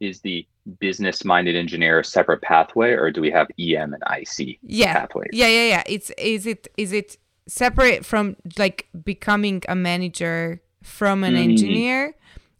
is 0.00 0.20
the 0.20 0.46
business 0.80 1.24
minded 1.24 1.56
engineer 1.56 2.00
a 2.00 2.04
separate 2.04 2.42
pathway 2.42 2.92
or 2.92 3.10
do 3.10 3.20
we 3.20 3.30
have 3.30 3.48
EM 3.58 3.94
and 3.94 4.02
IC 4.10 4.58
yeah. 4.62 5.00
pathways? 5.00 5.30
Yeah, 5.32 5.48
yeah, 5.48 5.68
yeah. 5.68 5.82
It's 5.86 6.10
is 6.18 6.46
it 6.46 6.68
is 6.76 6.92
it 6.92 7.18
separate 7.46 8.04
from 8.04 8.36
like 8.58 8.88
becoming 9.04 9.62
a 9.68 9.74
manager 9.74 10.62
from 10.82 11.24
an 11.24 11.34
mm. 11.34 11.44
engineer 11.44 12.14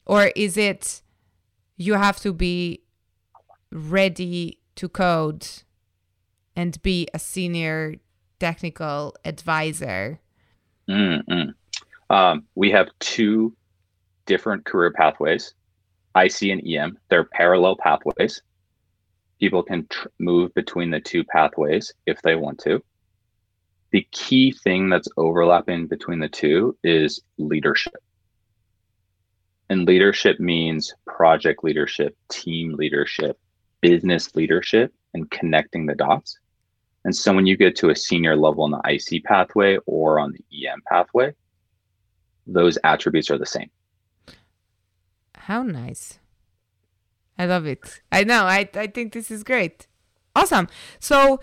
or 0.07 0.31
is 0.37 0.57
it 0.57 1.03
you 1.77 1.95
have 1.95 2.19
to 2.21 2.33
be 2.33 2.83
ready 3.73 4.59
to 4.77 4.89
code 4.89 5.47
and 6.55 6.81
be 6.83 7.09
a 7.15 7.19
senior 7.19 7.97
technical 8.39 9.15
advisor? 9.25 10.21
Mm-hmm. 10.89 11.51
Um, 12.15 12.45
we 12.55 12.71
have 12.71 12.89
two 13.01 13.57
different 14.27 14.65
career 14.65 14.93
pathways 14.93 15.55
IC 16.17 16.43
and 16.43 16.67
EM. 16.67 16.99
They're 17.09 17.25
parallel 17.25 17.77
pathways. 17.77 18.43
People 19.41 19.63
can 19.63 19.87
tr- 19.89 20.09
move 20.19 20.55
between 20.55 20.91
the 20.91 21.01
two 21.01 21.25
pathways 21.25 21.93
if 22.07 22.21
they 22.23 22.37
want 22.37 22.59
to. 22.61 22.83
The 23.91 24.07
key 24.11 24.53
thing 24.53 24.89
that's 24.89 25.09
overlapping 25.17 25.87
between 25.87 26.19
the 26.19 26.29
two 26.29 26.77
is 26.83 27.23
leadership. 27.39 27.95
And 29.71 29.87
leadership 29.87 30.41
means 30.41 30.95
project 31.07 31.65
leadership, 31.65 32.17
team 32.29 32.75
leadership, 32.75 33.39
business 33.81 34.35
leadership, 34.35 34.93
and 35.15 35.31
connecting 35.31 35.87
the 35.87 35.95
dots. 35.95 36.39
And 37.05 37.15
so 37.15 37.33
when 37.35 37.47
you 37.47 37.57
get 37.57 37.77
to 37.77 37.91
a 37.91 37.97
senior 37.97 38.37
level 38.37 38.65
in 38.65 38.73
the 38.73 38.83
IC 38.85 39.25
pathway 39.25 39.79
or 39.87 40.19
on 40.19 40.33
the 40.33 40.67
EM 40.67 40.83
pathway, 40.89 41.35
those 42.47 42.79
attributes 42.85 43.31
are 43.31 43.39
the 43.39 43.47
same. 43.47 43.71
How 45.45 45.63
nice. 45.63 46.19
I 47.39 47.45
love 47.45 47.67
it. 47.67 48.01
I 48.11 48.25
know. 48.25 48.45
I, 48.45 48.67
I 48.75 48.87
think 48.87 49.13
this 49.13 49.31
is 49.31 49.45
great. 49.45 49.87
Awesome. 50.35 50.69
So, 50.99 51.39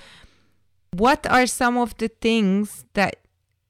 what 0.92 1.28
are 1.28 1.46
some 1.46 1.78
of 1.78 1.96
the 1.98 2.08
things 2.08 2.86
that 2.94 3.18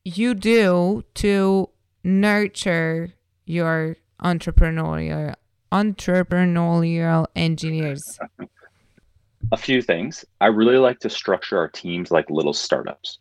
you 0.06 0.34
do 0.34 1.04
to 1.16 1.70
nurture 2.04 3.14
your 3.46 3.98
entrepreneurial 4.24 5.36
entrepreneurial 5.70 7.26
engineers? 7.36 8.18
A 9.52 9.58
few 9.58 9.82
things. 9.82 10.24
I 10.40 10.48
really 10.48 10.78
like 10.78 11.00
to 11.00 11.10
structure 11.10 11.58
our 11.58 11.68
teams 11.68 12.10
like 12.10 12.30
little 12.30 12.54
startups. 12.54 13.20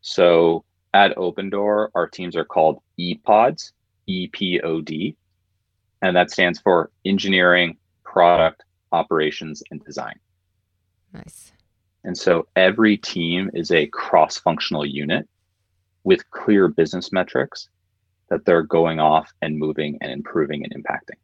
So 0.00 0.64
at 0.94 1.16
Opendoor, 1.16 1.88
our 1.96 2.06
teams 2.06 2.36
are 2.36 2.44
called 2.44 2.80
EPODs, 3.00 3.72
E 4.06 4.28
P 4.28 4.60
O 4.60 4.80
D, 4.80 5.16
and 6.02 6.16
that 6.16 6.30
stands 6.30 6.60
for 6.60 6.90
engineering, 7.04 7.76
product, 8.04 8.64
operations, 8.92 9.62
and 9.70 9.84
design. 9.84 10.18
Nice. 11.12 11.52
And 12.04 12.16
so 12.16 12.46
every 12.54 12.96
team 12.96 13.50
is 13.54 13.70
a 13.70 13.86
cross 13.88 14.38
functional 14.38 14.86
unit 14.86 15.28
with 16.04 16.30
clear 16.30 16.68
business 16.68 17.12
metrics 17.12 17.68
that 18.28 18.44
they're 18.44 18.62
going 18.62 19.00
off 19.00 19.32
and 19.42 19.58
moving 19.58 19.98
and 20.00 20.12
improving 20.12 20.64
and 20.64 20.72
impacting. 20.72 21.18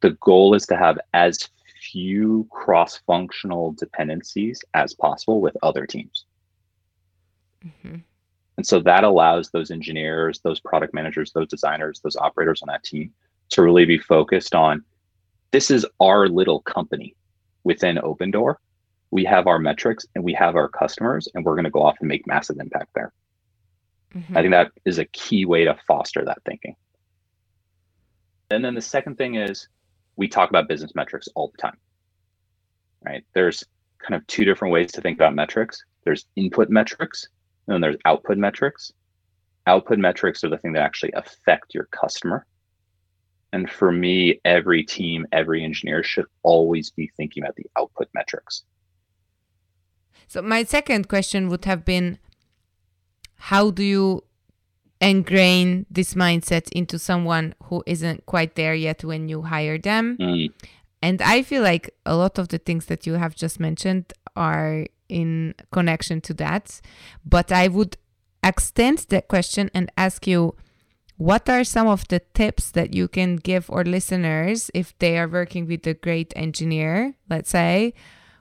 The 0.00 0.16
goal 0.20 0.54
is 0.54 0.66
to 0.66 0.76
have 0.76 0.98
as 1.12 1.48
few 1.80 2.46
cross 2.50 3.00
functional 3.06 3.72
dependencies 3.72 4.62
as 4.74 4.94
possible 4.94 5.40
with 5.40 5.56
other 5.62 5.86
teams. 5.86 6.24
Mm-hmm. 7.64 7.96
And 8.56 8.66
so 8.66 8.80
that 8.80 9.04
allows 9.04 9.50
those 9.50 9.70
engineers, 9.70 10.40
those 10.40 10.60
product 10.60 10.94
managers, 10.94 11.32
those 11.32 11.48
designers, 11.48 12.00
those 12.00 12.16
operators 12.16 12.62
on 12.62 12.68
that 12.68 12.84
team 12.84 13.12
to 13.52 13.62
really 13.62 13.84
be 13.84 13.98
focused 13.98 14.54
on 14.54 14.84
this 15.50 15.70
is 15.70 15.86
our 16.00 16.28
little 16.28 16.60
company 16.62 17.14
within 17.64 17.96
Opendoor. 17.96 18.56
We 19.10 19.24
have 19.24 19.46
our 19.46 19.58
metrics 19.58 20.06
and 20.14 20.24
we 20.24 20.32
have 20.34 20.56
our 20.56 20.68
customers, 20.68 21.28
and 21.34 21.44
we're 21.44 21.54
going 21.54 21.64
to 21.64 21.70
go 21.70 21.82
off 21.82 21.96
and 22.00 22.08
make 22.08 22.26
massive 22.26 22.58
impact 22.58 22.90
there. 22.94 23.12
Mm-hmm. 24.14 24.36
I 24.36 24.40
think 24.40 24.52
that 24.52 24.72
is 24.84 24.98
a 24.98 25.04
key 25.06 25.44
way 25.44 25.64
to 25.64 25.76
foster 25.86 26.24
that 26.24 26.38
thinking. 26.46 26.76
And 28.50 28.64
then 28.64 28.74
the 28.74 28.80
second 28.82 29.16
thing 29.16 29.36
is 29.36 29.68
we 30.16 30.28
talk 30.28 30.50
about 30.50 30.68
business 30.68 30.94
metrics 30.94 31.28
all 31.34 31.48
the 31.48 31.58
time. 31.60 31.76
Right? 33.04 33.24
There's 33.34 33.64
kind 33.98 34.14
of 34.14 34.26
two 34.26 34.44
different 34.44 34.72
ways 34.72 34.92
to 34.92 35.00
think 35.00 35.18
about 35.18 35.34
metrics. 35.34 35.82
There's 36.04 36.26
input 36.36 36.68
metrics 36.68 37.28
and 37.66 37.74
then 37.74 37.80
there's 37.80 37.96
output 38.04 38.38
metrics. 38.38 38.92
Output 39.66 39.98
metrics 39.98 40.42
are 40.44 40.48
the 40.48 40.58
thing 40.58 40.72
that 40.72 40.82
actually 40.82 41.12
affect 41.12 41.74
your 41.74 41.88
customer. 41.92 42.46
And 43.52 43.70
for 43.70 43.92
me, 43.92 44.40
every 44.44 44.82
team, 44.82 45.26
every 45.32 45.62
engineer 45.62 46.02
should 46.02 46.26
always 46.42 46.90
be 46.90 47.10
thinking 47.16 47.42
about 47.42 47.56
the 47.56 47.66
output 47.76 48.08
metrics. 48.14 48.64
So 50.26 50.40
my 50.40 50.64
second 50.64 51.08
question 51.08 51.48
would 51.48 51.66
have 51.66 51.84
been 51.84 52.18
how 53.36 53.70
do 53.70 53.82
you 53.82 54.24
ingrain 55.00 55.84
this 55.90 56.14
mindset 56.14 56.70
into 56.72 56.98
someone 56.98 57.54
who 57.64 57.82
isn't 57.86 58.24
quite 58.24 58.54
there 58.54 58.74
yet 58.74 59.04
when 59.04 59.28
you 59.28 59.42
hire 59.42 59.76
them? 59.76 60.16
Mm. 60.18 60.52
And 61.02 61.20
I 61.20 61.42
feel 61.42 61.62
like 61.62 61.90
a 62.06 62.14
lot 62.14 62.38
of 62.38 62.48
the 62.48 62.58
things 62.58 62.86
that 62.86 63.06
you 63.06 63.14
have 63.14 63.34
just 63.34 63.58
mentioned 63.58 64.12
are 64.36 64.86
in 65.08 65.54
connection 65.72 66.20
to 66.22 66.34
that. 66.34 66.80
But 67.26 67.50
I 67.50 67.68
would 67.68 67.96
extend 68.42 68.98
that 69.10 69.28
question 69.28 69.70
and 69.74 69.90
ask 69.96 70.26
you 70.26 70.54
what 71.22 71.48
are 71.48 71.62
some 71.62 71.86
of 71.86 72.08
the 72.08 72.20
tips 72.34 72.72
that 72.72 72.94
you 72.94 73.06
can 73.06 73.36
give 73.36 73.70
our 73.70 73.84
listeners 73.84 74.72
if 74.74 74.98
they 74.98 75.16
are 75.16 75.28
working 75.28 75.68
with 75.68 75.86
a 75.86 75.94
great 75.94 76.32
engineer, 76.34 77.14
let's 77.30 77.50
say, 77.50 77.94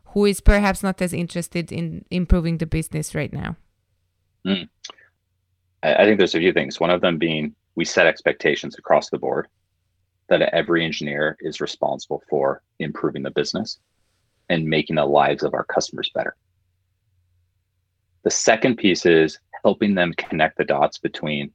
who 0.05 0.25
is 0.25 0.41
perhaps 0.41 0.81
not 0.81 0.99
as 0.99 1.13
interested 1.13 1.71
in 1.71 2.03
improving 2.09 2.57
the 2.57 2.65
business 2.65 3.13
right 3.13 3.31
now? 3.31 3.55
Mm. 4.47 4.67
I 5.83 6.05
think 6.05 6.17
there's 6.17 6.33
a 6.33 6.39
few 6.39 6.53
things. 6.53 6.79
One 6.79 6.89
of 6.89 7.01
them 7.01 7.19
being 7.19 7.53
we 7.75 7.85
set 7.85 8.07
expectations 8.07 8.75
across 8.79 9.11
the 9.11 9.19
board 9.19 9.47
that 10.29 10.41
every 10.41 10.83
engineer 10.83 11.37
is 11.39 11.61
responsible 11.61 12.23
for 12.29 12.63
improving 12.79 13.21
the 13.21 13.31
business 13.31 13.77
and 14.49 14.65
making 14.65 14.95
the 14.95 15.05
lives 15.05 15.43
of 15.43 15.53
our 15.53 15.65
customers 15.65 16.09
better. 16.15 16.35
The 18.23 18.31
second 18.31 18.77
piece 18.77 19.05
is 19.05 19.37
helping 19.63 19.93
them 19.93 20.13
connect 20.17 20.57
the 20.57 20.65
dots 20.65 20.97
between 20.97 21.51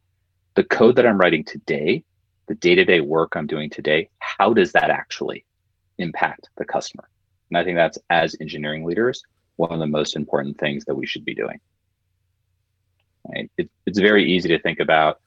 the 0.56 0.64
code 0.64 0.96
that 0.96 1.06
I'm 1.06 1.18
writing 1.18 1.44
today, 1.44 2.02
the 2.48 2.54
day 2.56 2.74
to 2.74 2.84
day 2.84 3.00
work 3.00 3.36
I'm 3.36 3.46
doing 3.46 3.70
today, 3.70 4.08
how 4.18 4.52
does 4.52 4.72
that 4.72 4.90
actually 4.90 5.44
impact 5.98 6.48
the 6.56 6.64
customer? 6.64 7.08
And 7.50 7.58
I 7.58 7.62
think 7.62 7.76
that's 7.76 7.98
as 8.10 8.34
engineering 8.40 8.84
leaders, 8.84 9.22
one 9.56 9.70
of 9.72 9.78
the 9.78 9.86
most 9.86 10.16
important 10.16 10.58
things 10.58 10.84
that 10.86 10.94
we 10.94 11.06
should 11.06 11.24
be 11.24 11.34
doing. 11.34 11.60
Right? 13.28 13.50
It, 13.58 13.70
it's 13.84 13.98
very 13.98 14.30
easy 14.30 14.48
to 14.48 14.58
think 14.58 14.80
about 14.80 15.20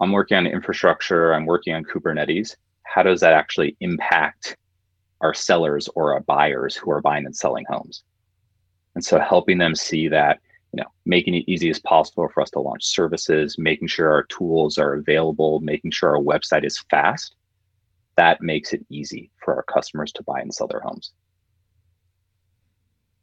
I'm 0.00 0.12
working 0.12 0.36
on 0.36 0.46
infrastructure, 0.46 1.32
I'm 1.32 1.46
working 1.46 1.74
on 1.74 1.84
Kubernetes. 1.84 2.56
How 2.84 3.02
does 3.02 3.20
that 3.20 3.34
actually 3.34 3.76
impact 3.80 4.56
our 5.20 5.34
sellers 5.34 5.88
or 5.94 6.14
our 6.14 6.20
buyers 6.20 6.74
who 6.74 6.90
are 6.90 7.00
buying 7.00 7.26
and 7.26 7.36
selling 7.36 7.64
homes? 7.68 8.02
And 8.94 9.04
so 9.04 9.18
helping 9.20 9.58
them 9.58 9.74
see 9.74 10.08
that, 10.08 10.40
you 10.72 10.82
know, 10.82 10.88
making 11.04 11.34
it 11.34 11.44
easy 11.48 11.70
as 11.70 11.80
possible 11.80 12.28
for 12.32 12.42
us 12.42 12.50
to 12.50 12.60
launch 12.60 12.84
services, 12.84 13.56
making 13.58 13.88
sure 13.88 14.10
our 14.10 14.24
tools 14.24 14.78
are 14.78 14.94
available, 14.94 15.60
making 15.60 15.90
sure 15.90 16.16
our 16.16 16.22
website 16.22 16.64
is 16.64 16.78
fast, 16.90 17.34
that 18.16 18.40
makes 18.40 18.72
it 18.72 18.84
easy 18.88 19.30
for 19.42 19.54
our 19.54 19.64
customers 19.64 20.12
to 20.12 20.22
buy 20.22 20.40
and 20.40 20.54
sell 20.54 20.68
their 20.68 20.80
homes. 20.80 21.12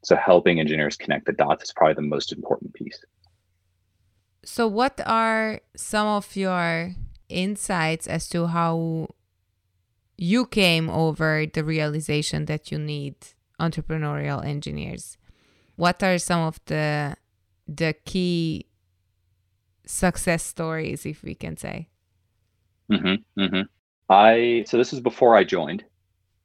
So 0.04 0.16
helping 0.16 0.60
engineers 0.60 0.98
connect 0.98 1.26
the 1.26 1.34
dots 1.34 1.64
is 1.66 1.74
probably 1.74 1.96
the 1.96 2.02
most 2.02 2.32
important 2.32 2.74
piece. 2.74 3.00
So, 4.44 4.68
what 4.68 5.02
are 5.06 5.60
some 5.76 6.08
of 6.08 6.36
your 6.36 6.96
insights 7.28 8.08
as 8.08 8.30
to 8.30 8.48
how 8.48 9.10
you 10.18 10.46
came 10.46 10.90
over 10.90 11.46
the 11.46 11.64
realization 11.64 12.46
that 12.46 12.72
you 12.72 12.80
need 12.80 13.16
entrepreneurial 13.60 14.46
engineers? 14.46 15.18
What 15.76 16.02
are 16.02 16.18
some 16.18 16.42
of 16.42 16.60
the 16.66 17.18
the 17.68 17.94
key 18.06 18.66
success 19.86 20.44
stories, 20.44 21.06
if 21.06 21.24
we 21.24 21.36
can 21.36 21.58
say? 21.58 21.90
Mm-hmm, 22.92 23.42
mm-hmm. 23.42 23.62
I 24.10 24.64
so 24.68 24.78
this 24.78 24.94
is 24.94 25.00
before 25.00 25.36
I 25.36 25.44
joined, 25.44 25.84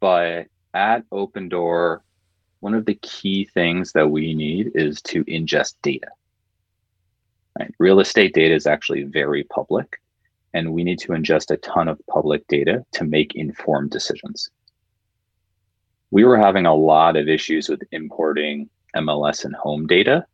but 0.01 0.47
at 0.75 1.09
Opendoor, 1.11 2.01
one 2.61 2.75
of 2.75 2.87
the 2.87 2.95
key 2.97 3.45
things 3.45 3.93
that 3.93 4.11
we 4.11 4.35
need 4.35 4.73
is 4.75 5.01
to 5.03 5.25
ingest 5.25 5.75
data. 5.83 6.09
Right? 7.59 7.73
Real 7.79 8.01
estate 8.01 8.35
data 8.35 8.55
is 8.55 8.67
actually 8.67 9.05
very 9.05 9.45
public, 9.45 10.01
and 10.55 10.73
we 10.73 10.83
need 10.83 10.99
to 11.01 11.13
ingest 11.13 11.51
a 11.51 11.57
ton 11.59 11.89
of 11.89 12.01
public 12.09 12.47
data 12.49 12.85
to 12.93 13.05
make 13.05 13.37
informed 13.37 13.91
decisions. 13.91 14.51
We 16.11 16.25
were 16.25 16.39
having 16.39 16.67
a 16.67 16.75
lot 16.75 17.17
of 17.17 17.29
issues 17.29 17.69
with 17.69 17.83
importing 17.93 18.69
MLS 18.97 19.45
and 19.45 19.55
home 19.55 19.87
data 19.87 20.27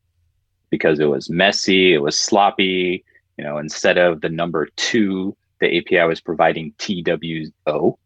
because 0.71 1.01
it 1.01 1.07
was 1.07 1.31
messy, 1.31 1.95
it 1.95 2.03
was 2.03 2.19
sloppy. 2.19 3.05
You 3.37 3.45
know, 3.45 3.59
instead 3.59 3.99
of 3.99 4.21
the 4.21 4.29
number 4.29 4.69
two, 4.77 5.37
the 5.61 5.79
API 5.79 6.07
was 6.07 6.21
providing 6.21 6.75
TWO. 6.79 7.99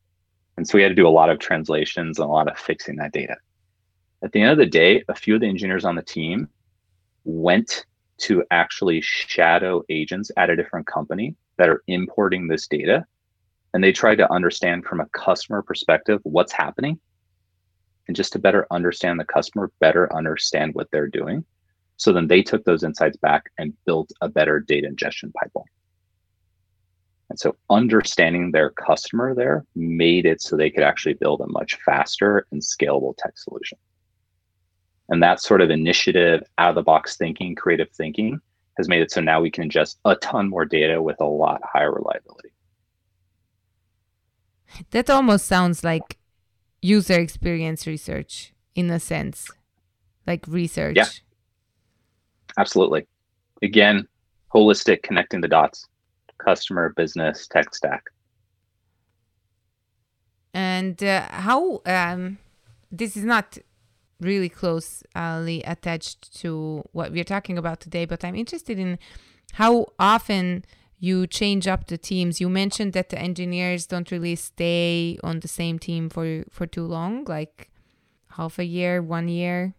And 0.56 0.68
so 0.68 0.76
we 0.76 0.82
had 0.82 0.90
to 0.90 0.94
do 0.94 1.08
a 1.08 1.10
lot 1.10 1.30
of 1.30 1.38
translations 1.38 2.18
and 2.18 2.28
a 2.28 2.32
lot 2.32 2.50
of 2.50 2.58
fixing 2.58 2.96
that 2.96 3.12
data. 3.12 3.36
At 4.22 4.32
the 4.32 4.40
end 4.40 4.52
of 4.52 4.58
the 4.58 4.66
day, 4.66 5.02
a 5.08 5.14
few 5.14 5.34
of 5.34 5.40
the 5.40 5.48
engineers 5.48 5.84
on 5.84 5.96
the 5.96 6.02
team 6.02 6.48
went 7.24 7.86
to 8.18 8.44
actually 8.50 9.00
shadow 9.00 9.82
agents 9.88 10.30
at 10.36 10.50
a 10.50 10.56
different 10.56 10.86
company 10.86 11.34
that 11.56 11.68
are 11.68 11.82
importing 11.88 12.46
this 12.46 12.68
data. 12.68 13.04
And 13.74 13.82
they 13.82 13.92
tried 13.92 14.16
to 14.16 14.32
understand 14.32 14.84
from 14.84 15.00
a 15.00 15.06
customer 15.06 15.62
perspective 15.62 16.20
what's 16.22 16.52
happening. 16.52 17.00
And 18.06 18.16
just 18.16 18.32
to 18.34 18.38
better 18.38 18.66
understand 18.70 19.18
the 19.18 19.24
customer, 19.24 19.70
better 19.80 20.14
understand 20.14 20.74
what 20.74 20.88
they're 20.90 21.08
doing. 21.08 21.44
So 22.02 22.12
then 22.12 22.26
they 22.26 22.42
took 22.42 22.64
those 22.64 22.82
insights 22.82 23.16
back 23.16 23.52
and 23.58 23.72
built 23.86 24.10
a 24.20 24.28
better 24.28 24.58
data 24.58 24.88
ingestion 24.88 25.30
pipeline. 25.40 25.70
And 27.30 27.38
so 27.38 27.54
understanding 27.70 28.50
their 28.50 28.70
customer 28.70 29.36
there 29.36 29.64
made 29.76 30.26
it 30.26 30.42
so 30.42 30.56
they 30.56 30.68
could 30.68 30.82
actually 30.82 31.14
build 31.14 31.40
a 31.40 31.46
much 31.46 31.78
faster 31.86 32.44
and 32.50 32.60
scalable 32.60 33.14
tech 33.16 33.38
solution. 33.38 33.78
And 35.10 35.22
that 35.22 35.40
sort 35.40 35.60
of 35.60 35.70
initiative, 35.70 36.42
out 36.58 36.70
of 36.70 36.74
the 36.74 36.82
box 36.82 37.16
thinking, 37.16 37.54
creative 37.54 37.90
thinking 37.92 38.40
has 38.78 38.88
made 38.88 39.02
it 39.02 39.12
so 39.12 39.20
now 39.20 39.40
we 39.40 39.52
can 39.52 39.70
ingest 39.70 39.94
a 40.04 40.16
ton 40.16 40.50
more 40.50 40.64
data 40.64 41.00
with 41.00 41.20
a 41.20 41.24
lot 41.24 41.60
higher 41.72 41.92
reliability. 41.92 42.50
That 44.90 45.08
almost 45.08 45.46
sounds 45.46 45.84
like 45.84 46.18
user 46.80 47.20
experience 47.20 47.86
research 47.86 48.52
in 48.74 48.90
a 48.90 48.98
sense, 48.98 49.48
like 50.26 50.44
research. 50.48 50.96
Yeah. 50.96 51.06
Absolutely. 52.58 53.06
Again, 53.62 54.06
holistic, 54.54 55.02
connecting 55.02 55.40
the 55.40 55.48
dots, 55.48 55.86
customer, 56.38 56.92
business, 56.96 57.46
tech 57.46 57.74
stack. 57.74 58.04
And 60.54 61.02
uh, 61.02 61.28
how 61.30 61.80
um, 61.86 62.38
this 62.90 63.16
is 63.16 63.24
not 63.24 63.58
really 64.20 64.48
closely 64.48 65.62
attached 65.64 66.38
to 66.40 66.84
what 66.92 67.12
we're 67.12 67.24
talking 67.24 67.58
about 67.58 67.80
today, 67.80 68.04
but 68.04 68.24
I'm 68.24 68.34
interested 68.34 68.78
in 68.78 68.98
how 69.54 69.86
often 69.98 70.64
you 70.98 71.26
change 71.26 71.66
up 71.66 71.88
the 71.88 71.98
teams. 71.98 72.40
You 72.40 72.48
mentioned 72.48 72.92
that 72.92 73.08
the 73.08 73.18
engineers 73.18 73.86
don't 73.86 74.10
really 74.10 74.36
stay 74.36 75.18
on 75.24 75.40
the 75.40 75.48
same 75.48 75.78
team 75.78 76.08
for 76.08 76.44
for 76.50 76.66
too 76.66 76.86
long, 76.86 77.24
like 77.24 77.70
half 78.36 78.58
a 78.58 78.64
year, 78.64 79.02
one 79.02 79.28
year. 79.28 79.74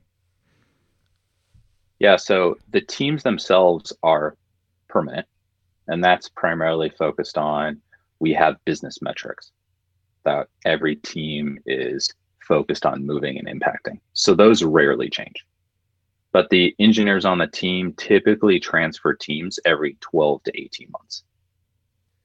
Yeah, 2.04 2.18
so 2.18 2.58
the 2.72 2.82
teams 2.82 3.24
themselves 3.24 3.94
are 4.04 4.36
permanent, 4.90 5.26
and 5.88 6.04
that's 6.04 6.28
primarily 6.28 6.90
focused 6.90 7.38
on 7.38 7.80
we 8.20 8.34
have 8.34 8.58
business 8.66 9.02
metrics 9.02 9.54
that 10.26 10.50
every 10.66 10.98
team 10.98 11.60
is 11.66 12.14
focused 12.46 12.86
on 12.86 13.06
moving 13.06 13.40
and 13.40 13.48
impacting. 13.48 14.02
So 14.12 14.36
those 14.36 14.64
rarely 14.64 15.10
change. 15.10 15.46
But 16.34 16.50
the 16.50 16.76
engineers 16.78 17.24
on 17.24 17.38
the 17.38 17.48
team 17.48 17.94
typically 17.94 18.60
transfer 18.60 19.14
teams 19.14 19.58
every 19.64 19.96
12 20.02 20.44
to 20.44 20.62
18 20.62 20.90
months. 20.92 21.24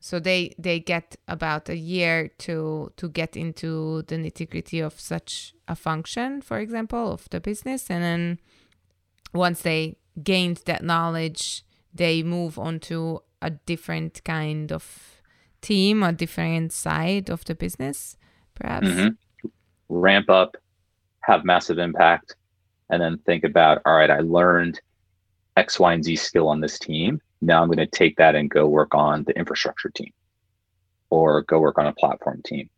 So 0.01 0.19
they 0.19 0.55
they 0.59 0.81
get 0.81 1.15
about 1.29 1.69
a 1.69 1.77
year 1.77 2.33
to 2.39 2.91
to 2.97 3.09
get 3.09 3.37
into 3.37 4.03
the 4.09 4.17
nitty 4.17 4.51
gritty 4.51 4.81
of 4.81 4.99
such 4.99 5.55
a 5.69 5.77
function, 5.77 6.43
for 6.43 6.59
example, 6.59 7.13
of 7.13 7.29
the 7.31 7.39
business, 7.39 7.89
and 7.91 8.03
then 8.03 8.39
once 9.33 9.63
they 9.63 9.97
gained 10.23 10.63
that 10.67 10.83
knowledge, 10.83 11.65
they 11.95 12.23
move 12.23 12.59
on 12.59 12.81
to 12.81 13.23
a 13.41 13.51
different 13.51 14.23
kind 14.25 14.73
of 14.73 15.21
team, 15.61 16.03
a 16.03 16.13
different 16.13 16.73
side 16.73 17.31
of 17.31 17.45
the 17.45 17.55
business, 17.55 18.17
perhaps. 18.55 18.89
Mm-hmm 18.89 19.09
ramp 19.89 20.31
up, 20.31 20.57
have 21.21 21.45
massive 21.45 21.79
impact, 21.79 22.37
and 22.91 23.03
then 23.03 23.19
think 23.19 23.45
about, 23.45 23.83
all 23.85 23.97
right, 23.97 24.11
I 24.11 24.21
learned 24.21 24.81
X, 25.57 25.79
Y, 25.79 25.93
and 25.93 26.05
Z 26.05 26.17
skill 26.17 26.49
on 26.49 26.61
this 26.61 26.79
team. 26.79 27.21
Now 27.41 27.63
I'm 27.63 27.69
going 27.69 27.79
to 27.79 27.87
take 27.87 28.17
that 28.17 28.35
and 28.35 28.51
go 28.51 28.67
work 28.67 28.95
on 28.95 29.25
the 29.25 29.37
infrastructure 29.37 29.91
team 29.91 30.13
or 31.11 31.43
go 31.43 31.59
work 31.59 31.79
on 31.79 31.87
a 31.87 31.93
platform 31.93 32.43
team. 32.45 32.69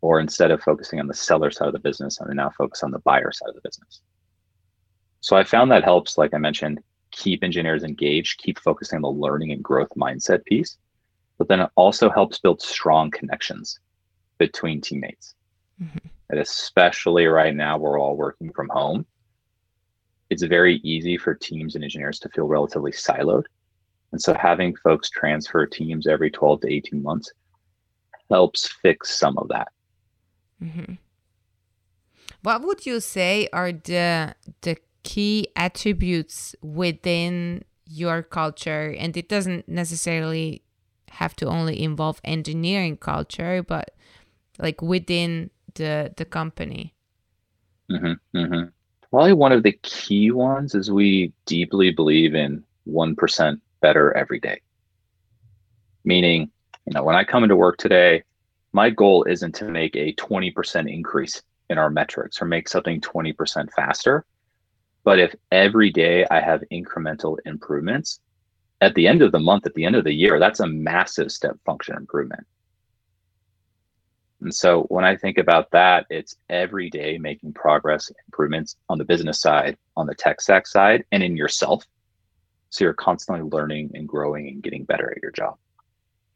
Or 0.00 0.18
instead 0.18 0.50
of 0.50 0.62
focusing 0.62 0.98
on 0.98 1.06
the 1.06 1.14
seller 1.14 1.50
side 1.50 1.68
of 1.68 1.72
the 1.72 1.78
business, 1.78 2.20
I'm 2.20 2.26
going 2.26 2.36
to 2.36 2.42
now 2.42 2.50
focus 2.56 2.82
on 2.82 2.90
the 2.90 2.98
buyer 3.00 3.30
side 3.30 3.50
of 3.50 3.54
the 3.54 3.60
business. 3.60 4.00
So 5.22 5.36
I 5.36 5.44
found 5.44 5.70
that 5.70 5.84
helps, 5.84 6.18
like 6.18 6.34
I 6.34 6.38
mentioned, 6.38 6.80
keep 7.10 7.42
engineers 7.42 7.82
engaged, 7.82 8.38
keep 8.38 8.58
focusing 8.58 8.96
on 8.96 9.02
the 9.02 9.08
learning 9.08 9.52
and 9.52 9.62
growth 9.62 9.90
mindset 9.96 10.44
piece. 10.44 10.76
But 11.38 11.48
then 11.48 11.60
it 11.60 11.70
also 11.74 12.10
helps 12.10 12.38
build 12.38 12.60
strong 12.60 13.10
connections 13.10 13.80
between 14.38 14.80
teammates. 14.80 15.34
Mm-hmm 15.82 16.08
and 16.32 16.40
especially 16.40 17.26
right 17.26 17.54
now 17.54 17.78
we're 17.78 18.00
all 18.00 18.16
working 18.16 18.50
from 18.52 18.68
home, 18.70 19.06
it's 20.30 20.42
very 20.42 20.76
easy 20.76 21.18
for 21.18 21.34
teams 21.34 21.74
and 21.74 21.84
engineers 21.84 22.18
to 22.20 22.28
feel 22.30 22.46
relatively 22.46 22.90
siloed. 22.90 23.44
And 24.12 24.20
so 24.20 24.32
having 24.32 24.74
folks 24.76 25.10
transfer 25.10 25.66
teams 25.66 26.06
every 26.06 26.30
12 26.30 26.62
to 26.62 26.72
18 26.72 27.02
months 27.02 27.30
helps 28.30 28.66
fix 28.80 29.18
some 29.18 29.36
of 29.36 29.48
that. 29.48 29.68
Mm-hmm. 30.62 30.94
What 32.42 32.62
would 32.62 32.86
you 32.86 33.00
say 33.00 33.48
are 33.52 33.70
the 33.70 34.34
the 34.62 34.78
key 35.02 35.48
attributes 35.56 36.54
within 36.62 37.64
your 37.86 38.22
culture? 38.22 38.94
And 38.98 39.16
it 39.16 39.28
doesn't 39.28 39.68
necessarily 39.68 40.62
have 41.10 41.36
to 41.36 41.46
only 41.46 41.82
involve 41.82 42.20
engineering 42.24 42.96
culture, 42.96 43.62
but 43.62 43.94
like 44.58 44.80
within 44.82 45.50
the 45.74 46.12
the 46.16 46.24
company? 46.24 46.94
Mm-hmm, 47.90 48.38
mm-hmm. 48.38 48.68
Probably 49.10 49.32
one 49.34 49.52
of 49.52 49.62
the 49.62 49.78
key 49.82 50.30
ones 50.30 50.74
is 50.74 50.90
we 50.90 51.32
deeply 51.46 51.90
believe 51.90 52.34
in 52.34 52.64
one 52.84 53.14
percent 53.14 53.60
better 53.80 54.16
every 54.16 54.40
day. 54.40 54.60
Meaning, 56.04 56.50
you 56.86 56.94
know, 56.94 57.04
when 57.04 57.14
I 57.14 57.24
come 57.24 57.42
into 57.42 57.56
work 57.56 57.76
today, 57.76 58.24
my 58.72 58.90
goal 58.90 59.24
isn't 59.24 59.54
to 59.56 59.66
make 59.66 59.94
a 59.94 60.14
20% 60.14 60.92
increase 60.92 61.42
in 61.68 61.78
our 61.78 61.90
metrics 61.90 62.40
or 62.40 62.46
make 62.46 62.68
something 62.68 63.00
20% 63.00 63.70
faster. 63.72 64.24
But 65.04 65.18
if 65.18 65.34
every 65.50 65.90
day 65.90 66.24
I 66.30 66.40
have 66.40 66.62
incremental 66.72 67.38
improvements, 67.44 68.20
at 68.80 68.94
the 68.94 69.06
end 69.06 69.22
of 69.22 69.32
the 69.32 69.38
month, 69.38 69.66
at 69.66 69.74
the 69.74 69.84
end 69.84 69.96
of 69.96 70.04
the 70.04 70.12
year, 70.12 70.38
that's 70.38 70.60
a 70.60 70.66
massive 70.66 71.30
step 71.30 71.56
function 71.64 71.96
improvement. 71.96 72.44
And 74.40 74.52
so 74.52 74.82
when 74.84 75.04
I 75.04 75.16
think 75.16 75.38
about 75.38 75.70
that, 75.70 76.06
it's 76.10 76.36
every 76.50 76.90
day 76.90 77.16
making 77.16 77.52
progress, 77.52 78.10
improvements 78.26 78.76
on 78.88 78.98
the 78.98 79.04
business 79.04 79.40
side, 79.40 79.76
on 79.96 80.06
the 80.06 80.14
tech 80.14 80.40
stack 80.40 80.66
side, 80.66 81.04
and 81.12 81.22
in 81.22 81.36
yourself. 81.36 81.84
So 82.70 82.84
you're 82.84 82.92
constantly 82.92 83.48
learning 83.48 83.92
and 83.94 84.08
growing 84.08 84.48
and 84.48 84.62
getting 84.62 84.84
better 84.84 85.12
at 85.12 85.22
your 85.22 85.30
job. 85.30 85.58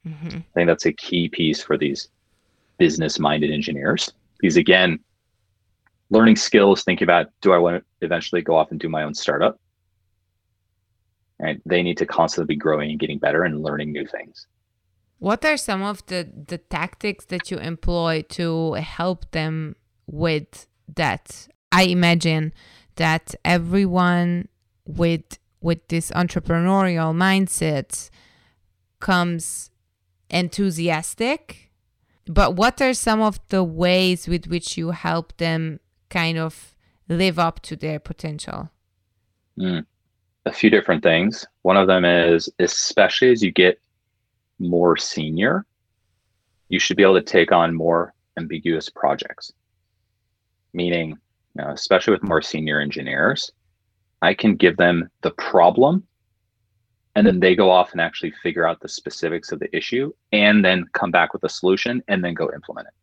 Mm-hmm. 0.06 0.38
I 0.38 0.44
think 0.54 0.68
that's 0.68 0.86
a 0.86 0.92
key 0.92 1.28
piece 1.28 1.62
for 1.62 1.76
these 1.76 2.08
business 2.78 3.18
minded 3.18 3.50
engineers. 3.50 4.12
Because 4.38 4.56
again, 4.56 5.00
learning 6.10 6.36
skills, 6.36 6.84
thinking 6.84 7.04
about 7.04 7.26
do 7.40 7.52
I 7.52 7.58
want 7.58 7.82
to 7.82 8.06
eventually 8.06 8.42
go 8.42 8.56
off 8.56 8.70
and 8.70 8.80
do 8.80 8.88
my 8.88 9.02
own 9.02 9.14
startup? 9.14 9.58
Right. 11.40 11.60
They 11.66 11.82
need 11.82 11.98
to 11.98 12.06
constantly 12.06 12.54
be 12.54 12.58
growing 12.58 12.90
and 12.90 12.98
getting 12.98 13.18
better 13.18 13.44
and 13.44 13.62
learning 13.62 13.92
new 13.92 14.06
things. 14.06 14.46
What 15.18 15.44
are 15.44 15.56
some 15.56 15.82
of 15.82 16.04
the, 16.06 16.28
the 16.46 16.58
tactics 16.58 17.26
that 17.26 17.50
you 17.50 17.58
employ 17.58 18.24
to 18.30 18.74
help 18.74 19.30
them 19.32 19.76
with 20.06 20.66
that? 20.94 21.48
I 21.72 21.84
imagine 21.84 22.54
that 22.96 23.34
everyone 23.44 24.48
with 24.86 25.38
with 25.60 25.88
this 25.88 26.10
entrepreneurial 26.12 27.14
mindset 27.14 28.08
comes 29.00 29.70
enthusiastic. 30.30 31.70
But 32.26 32.56
what 32.56 32.80
are 32.80 32.94
some 32.94 33.20
of 33.20 33.40
the 33.48 33.64
ways 33.64 34.28
with 34.28 34.46
which 34.46 34.76
you 34.76 34.90
help 34.90 35.36
them 35.38 35.80
kind 36.10 36.38
of 36.38 36.74
live 37.08 37.38
up 37.38 37.60
to 37.60 37.76
their 37.76 37.98
potential? 37.98 38.70
Mm. 39.58 39.84
A 40.44 40.52
few 40.52 40.70
different 40.70 41.02
things. 41.02 41.44
One 41.62 41.76
of 41.76 41.88
them 41.88 42.04
is, 42.04 42.48
especially 42.58 43.32
as 43.32 43.42
you 43.42 43.50
get 43.50 43.80
more 44.58 44.96
senior, 44.96 45.66
you 46.68 46.78
should 46.78 46.96
be 46.96 47.02
able 47.02 47.14
to 47.14 47.22
take 47.22 47.52
on 47.52 47.74
more 47.74 48.14
ambiguous 48.38 48.88
projects. 48.88 49.52
Meaning, 50.72 51.10
you 51.10 51.64
know, 51.64 51.70
especially 51.70 52.12
with 52.12 52.22
more 52.22 52.42
senior 52.42 52.80
engineers, 52.80 53.50
I 54.22 54.34
can 54.34 54.56
give 54.56 54.76
them 54.76 55.08
the 55.22 55.30
problem 55.32 56.06
and 57.16 57.26
then 57.26 57.40
they 57.40 57.56
go 57.56 57.70
off 57.70 57.92
and 57.92 58.00
actually 58.00 58.30
figure 58.42 58.68
out 58.68 58.80
the 58.80 58.88
specifics 58.88 59.50
of 59.50 59.58
the 59.58 59.74
issue 59.74 60.12
and 60.32 60.62
then 60.62 60.84
come 60.92 61.10
back 61.10 61.32
with 61.32 61.42
a 61.44 61.48
solution 61.48 62.02
and 62.08 62.22
then 62.22 62.34
go 62.34 62.50
implement 62.54 62.88
it. 62.88 62.94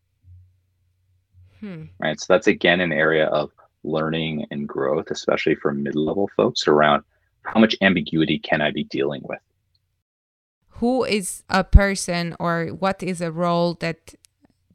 Hmm. 1.64 1.84
Right. 2.00 2.20
So 2.20 2.26
that's 2.34 2.48
again 2.48 2.82
an 2.82 2.92
area 2.92 3.28
of 3.28 3.52
learning 3.84 4.46
and 4.52 4.68
growth, 4.68 5.12
especially 5.12 5.56
for 5.56 5.74
mid 5.74 5.96
level 5.96 6.30
folks 6.36 6.68
around 6.68 7.04
how 7.44 7.60
much 7.60 7.76
ambiguity 7.82 8.40
can 8.40 8.62
I 8.62 8.72
be 8.72 8.84
dealing 8.86 9.22
with? 9.24 9.40
who 10.84 11.06
is 11.06 11.44
a 11.50 11.64
person 11.64 12.36
or 12.40 12.68
what 12.68 13.02
is 13.04 13.22
a 13.22 13.32
role 13.32 13.76
that 13.76 14.16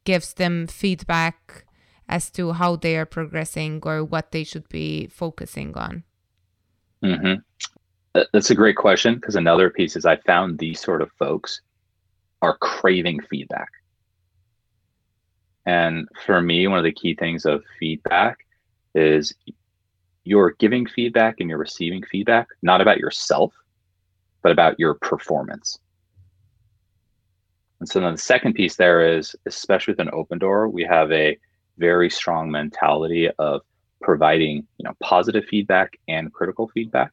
gives 0.04 0.34
them 0.34 0.66
feedback 0.66 1.64
as 2.08 2.30
to 2.30 2.52
how 2.52 2.76
they 2.76 2.96
are 2.96 3.04
progressing 3.04 3.80
or 3.84 4.02
what 4.02 4.32
they 4.32 4.42
should 4.42 4.66
be 4.70 5.06
focusing 5.08 5.76
on? 5.76 6.04
Mm-hmm. 7.04 7.34
That's 8.32 8.50
a 8.50 8.54
great 8.54 8.76
question 8.76 9.16
because 9.16 9.36
another 9.36 9.68
piece 9.70 9.96
is 9.96 10.06
I 10.06 10.16
found 10.16 10.58
these 10.58 10.80
sort 10.80 11.02
of 11.02 11.10
folks 11.18 11.60
are 12.40 12.56
craving 12.56 13.20
feedback. 13.28 13.68
And 15.68 16.08
for 16.24 16.40
me, 16.40 16.66
one 16.66 16.78
of 16.78 16.84
the 16.84 16.92
key 16.92 17.14
things 17.14 17.44
of 17.44 17.62
feedback 17.78 18.38
is 18.94 19.34
you're 20.24 20.52
giving 20.52 20.86
feedback 20.86 21.40
and 21.40 21.50
you're 21.50 21.58
receiving 21.58 22.02
feedback, 22.10 22.46
not 22.62 22.80
about 22.80 22.96
yourself, 22.96 23.52
but 24.42 24.50
about 24.50 24.80
your 24.80 24.94
performance. 24.94 25.78
And 27.80 27.88
so 27.88 28.00
then 28.00 28.12
the 28.12 28.18
second 28.18 28.54
piece 28.54 28.76
there 28.76 29.18
is, 29.18 29.36
especially 29.44 29.92
with 29.92 30.00
an 30.00 30.08
Opendoor, 30.08 30.72
we 30.72 30.84
have 30.84 31.12
a 31.12 31.38
very 31.76 32.08
strong 32.08 32.50
mentality 32.50 33.28
of 33.38 33.60
providing, 34.00 34.66
you 34.78 34.84
know, 34.84 34.94
positive 35.02 35.44
feedback 35.44 35.98
and 36.08 36.32
critical 36.32 36.68
feedback, 36.68 37.12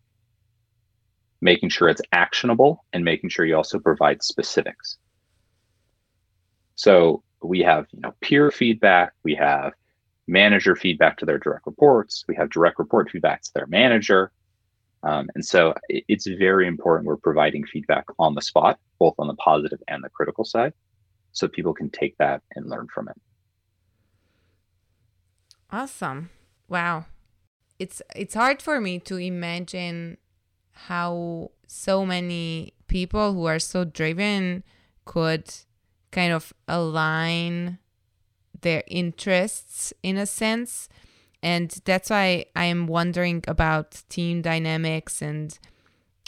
making 1.41 1.67
sure 1.67 1.89
it's 1.89 2.01
actionable 2.13 2.85
and 2.93 3.03
making 3.03 3.29
sure 3.31 3.45
you 3.45 3.57
also 3.57 3.79
provide 3.79 4.23
specifics. 4.23 4.95
So 6.75 7.21
we 7.45 7.59
have 7.59 7.87
you 7.91 8.01
know 8.01 8.13
peer 8.21 8.51
feedback, 8.51 9.13
we 9.23 9.35
have 9.35 9.73
manager 10.27 10.75
feedback 10.75 11.17
to 11.17 11.25
their 11.25 11.37
direct 11.37 11.65
reports, 11.65 12.25
we 12.27 12.35
have 12.35 12.49
direct 12.49 12.79
report 12.79 13.09
feedback 13.09 13.41
to 13.43 13.51
their 13.53 13.67
manager. 13.67 14.31
Um, 15.03 15.29
and 15.35 15.45
so 15.45 15.75
it's 15.89 16.25
very 16.25 16.67
important 16.67 17.05
we're 17.05 17.17
providing 17.17 17.63
feedback 17.63 18.05
on 18.17 18.33
the 18.33 18.41
spot, 18.41 18.79
both 18.97 19.13
on 19.19 19.27
the 19.27 19.35
positive 19.35 19.79
and 19.87 20.03
the 20.03 20.09
critical 20.09 20.43
side, 20.43 20.73
so 21.31 21.47
people 21.47 21.75
can 21.75 21.91
take 21.91 22.17
that 22.17 22.41
and 22.55 22.67
learn 22.67 22.87
from 22.91 23.09
it. 23.09 23.15
Awesome. 25.71 26.31
Wow. 26.67 27.05
It's 27.77 28.01
it's 28.15 28.33
hard 28.33 28.61
for 28.61 28.79
me 28.81 28.99
to 28.99 29.17
imagine 29.17 30.17
how 30.71 31.51
so 31.67 32.05
many 32.05 32.73
people 32.87 33.33
who 33.33 33.45
are 33.45 33.59
so 33.59 33.83
driven 33.83 34.63
could 35.05 35.53
kind 36.15 36.31
of 36.31 36.53
align 36.67 37.77
their 38.61 38.83
interests 38.87 39.93
in 40.01 40.15
a 40.17 40.25
sense. 40.25 40.87
And 41.43 41.69
that's 41.83 42.09
why 42.09 42.45
i 42.55 42.65
am 42.65 42.87
wondering 42.87 43.43
about 43.47 44.01
team 44.09 44.41
dynamics 44.41 45.21
and 45.21 45.59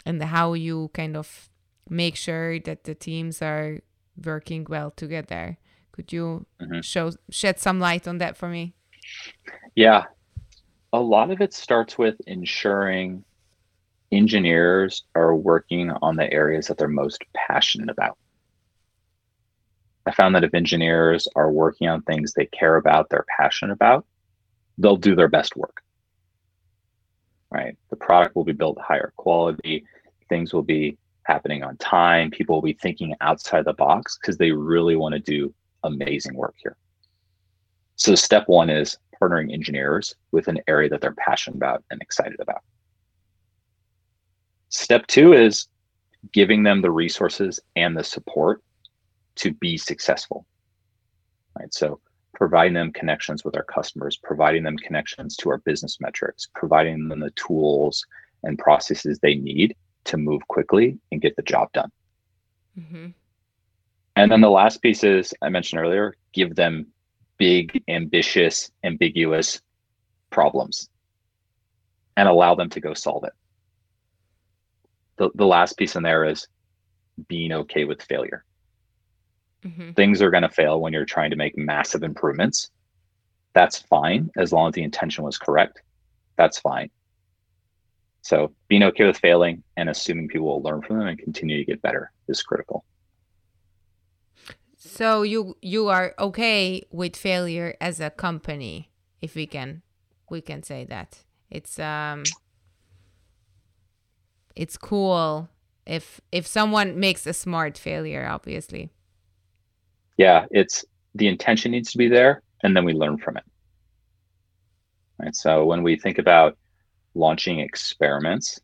and 0.06 0.22
how 0.22 0.52
you 0.52 0.90
kind 0.94 1.16
of 1.16 1.50
make 1.90 2.16
sure 2.16 2.60
that 2.60 2.84
the 2.84 2.94
teams 2.94 3.42
are 3.42 3.80
working 4.24 4.66
well 4.68 4.90
together. 4.90 5.58
Could 5.92 6.12
you 6.12 6.46
mm-hmm. 6.60 6.80
show 6.80 7.10
shed 7.30 7.58
some 7.58 7.80
light 7.80 8.06
on 8.06 8.18
that 8.18 8.36
for 8.36 8.48
me? 8.48 8.74
Yeah. 9.74 10.04
A 10.92 11.00
lot 11.00 11.30
of 11.30 11.40
it 11.40 11.52
starts 11.52 11.98
with 11.98 12.16
ensuring 12.26 13.24
engineers 14.12 15.04
are 15.14 15.34
working 15.34 15.90
on 16.02 16.16
the 16.16 16.30
areas 16.32 16.66
that 16.66 16.78
they're 16.78 16.88
most 16.88 17.24
passionate 17.34 17.90
about 17.90 18.16
I 20.08 20.10
found 20.12 20.34
that 20.34 20.44
if 20.44 20.54
engineers 20.54 21.28
are 21.36 21.52
working 21.52 21.86
on 21.86 22.00
things 22.00 22.32
they 22.32 22.46
care 22.46 22.76
about, 22.76 23.10
they're 23.10 23.26
passionate 23.38 23.74
about, 23.74 24.06
they'll 24.78 24.96
do 24.96 25.14
their 25.14 25.28
best 25.28 25.54
work. 25.54 25.82
Right? 27.50 27.76
The 27.90 27.96
product 27.96 28.34
will 28.34 28.44
be 28.44 28.52
built 28.52 28.80
higher 28.80 29.12
quality, 29.16 29.84
things 30.30 30.54
will 30.54 30.62
be 30.62 30.96
happening 31.24 31.62
on 31.62 31.76
time, 31.76 32.30
people 32.30 32.54
will 32.54 32.62
be 32.62 32.72
thinking 32.72 33.14
outside 33.20 33.66
the 33.66 33.74
box 33.74 34.18
because 34.18 34.38
they 34.38 34.50
really 34.50 34.96
want 34.96 35.12
to 35.12 35.18
do 35.18 35.52
amazing 35.84 36.34
work 36.34 36.54
here. 36.56 36.76
So 37.96 38.14
step 38.14 38.44
one 38.46 38.70
is 38.70 38.96
partnering 39.20 39.52
engineers 39.52 40.14
with 40.32 40.48
an 40.48 40.58
area 40.68 40.88
that 40.88 41.02
they're 41.02 41.14
passionate 41.18 41.56
about 41.56 41.84
and 41.90 42.00
excited 42.00 42.40
about. 42.40 42.62
Step 44.70 45.06
two 45.06 45.34
is 45.34 45.68
giving 46.32 46.62
them 46.62 46.80
the 46.80 46.90
resources 46.90 47.60
and 47.76 47.94
the 47.94 48.04
support 48.04 48.62
to 49.38 49.52
be 49.54 49.76
successful. 49.76 50.46
Right. 51.58 51.72
So 51.72 52.00
providing 52.34 52.74
them 52.74 52.92
connections 52.92 53.44
with 53.44 53.56
our 53.56 53.64
customers, 53.64 54.16
providing 54.22 54.62
them 54.62 54.76
connections 54.76 55.36
to 55.38 55.50
our 55.50 55.58
business 55.58 55.98
metrics, 56.00 56.48
providing 56.54 57.08
them 57.08 57.20
the 57.20 57.30
tools 57.32 58.06
and 58.44 58.58
processes 58.58 59.18
they 59.18 59.34
need 59.34 59.74
to 60.04 60.16
move 60.16 60.46
quickly 60.48 60.98
and 61.10 61.20
get 61.20 61.34
the 61.36 61.42
job 61.42 61.72
done. 61.72 61.90
Mm-hmm. 62.78 63.08
And 64.16 64.32
then 64.32 64.40
the 64.40 64.50
last 64.50 64.82
piece 64.82 65.04
is 65.04 65.34
I 65.42 65.48
mentioned 65.48 65.80
earlier, 65.80 66.14
give 66.32 66.54
them 66.54 66.86
big, 67.38 67.82
ambitious, 67.88 68.70
ambiguous 68.84 69.60
problems 70.30 70.88
and 72.16 72.28
allow 72.28 72.54
them 72.54 72.68
to 72.70 72.80
go 72.80 72.94
solve 72.94 73.24
it. 73.24 73.32
The, 75.16 75.30
the 75.34 75.46
last 75.46 75.76
piece 75.76 75.96
in 75.96 76.02
there 76.02 76.24
is 76.24 76.46
being 77.28 77.52
okay 77.52 77.84
with 77.84 78.02
failure. 78.02 78.44
Mm-hmm. 79.64 79.92
Things 79.92 80.22
are 80.22 80.30
going 80.30 80.42
to 80.42 80.48
fail 80.48 80.80
when 80.80 80.92
you're 80.92 81.04
trying 81.04 81.30
to 81.30 81.36
make 81.36 81.56
massive 81.58 82.02
improvements. 82.02 82.70
That's 83.54 83.78
fine 83.78 84.30
as 84.36 84.52
long 84.52 84.68
as 84.68 84.74
the 84.74 84.82
intention 84.82 85.24
was 85.24 85.36
correct. 85.36 85.82
That's 86.36 86.60
fine. 86.60 86.90
So 88.22 88.52
being 88.68 88.82
okay 88.84 89.04
with 89.04 89.18
failing 89.18 89.62
and 89.76 89.88
assuming 89.88 90.28
people 90.28 90.46
will 90.46 90.62
learn 90.62 90.82
from 90.82 90.98
them 90.98 91.08
and 91.08 91.18
continue 91.18 91.56
to 91.56 91.64
get 91.64 91.82
better 91.82 92.12
is 92.28 92.42
critical. 92.42 92.84
So 94.76 95.22
you 95.22 95.56
you 95.60 95.88
are 95.88 96.14
okay 96.18 96.86
with 96.90 97.16
failure 97.16 97.74
as 97.80 98.00
a 98.00 98.10
company, 98.10 98.90
if 99.20 99.34
we 99.34 99.46
can 99.46 99.82
we 100.30 100.40
can 100.40 100.62
say 100.62 100.84
that. 100.84 101.24
It's 101.50 101.78
um 101.78 102.22
it's 104.54 104.76
cool 104.76 105.48
if 105.86 106.20
if 106.30 106.46
someone 106.46 107.00
makes 107.00 107.26
a 107.26 107.32
smart 107.32 107.76
failure, 107.76 108.28
obviously 108.30 108.90
yeah, 110.18 110.44
it's 110.50 110.84
the 111.14 111.28
intention 111.28 111.70
needs 111.70 111.92
to 111.92 111.98
be 111.98 112.08
there, 112.08 112.42
and 112.62 112.76
then 112.76 112.84
we 112.84 112.92
learn 112.92 113.16
from 113.16 113.38
it. 113.38 113.44
Right. 115.18 115.34
So 115.34 115.64
when 115.64 115.82
we 115.82 115.96
think 115.96 116.18
about 116.18 116.58
launching 117.14 117.60
experiments, 117.60 118.60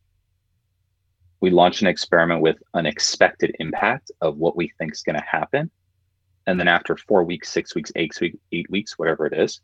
we 1.40 1.50
launch 1.50 1.80
an 1.80 1.88
experiment 1.88 2.42
with 2.42 2.56
an 2.74 2.86
expected 2.86 3.56
impact 3.58 4.10
of 4.20 4.36
what 4.36 4.56
we 4.56 4.70
think 4.78 4.92
is 4.92 5.02
going 5.02 5.18
to 5.18 5.24
happen. 5.24 5.70
And 6.46 6.60
then 6.60 6.68
after 6.68 6.96
four 6.96 7.24
weeks, 7.24 7.50
six 7.50 7.74
weeks, 7.74 7.90
eight 7.96 8.18
weeks, 8.20 8.36
eight 8.52 8.70
weeks, 8.70 8.98
whatever 8.98 9.26
it 9.26 9.32
is, 9.32 9.60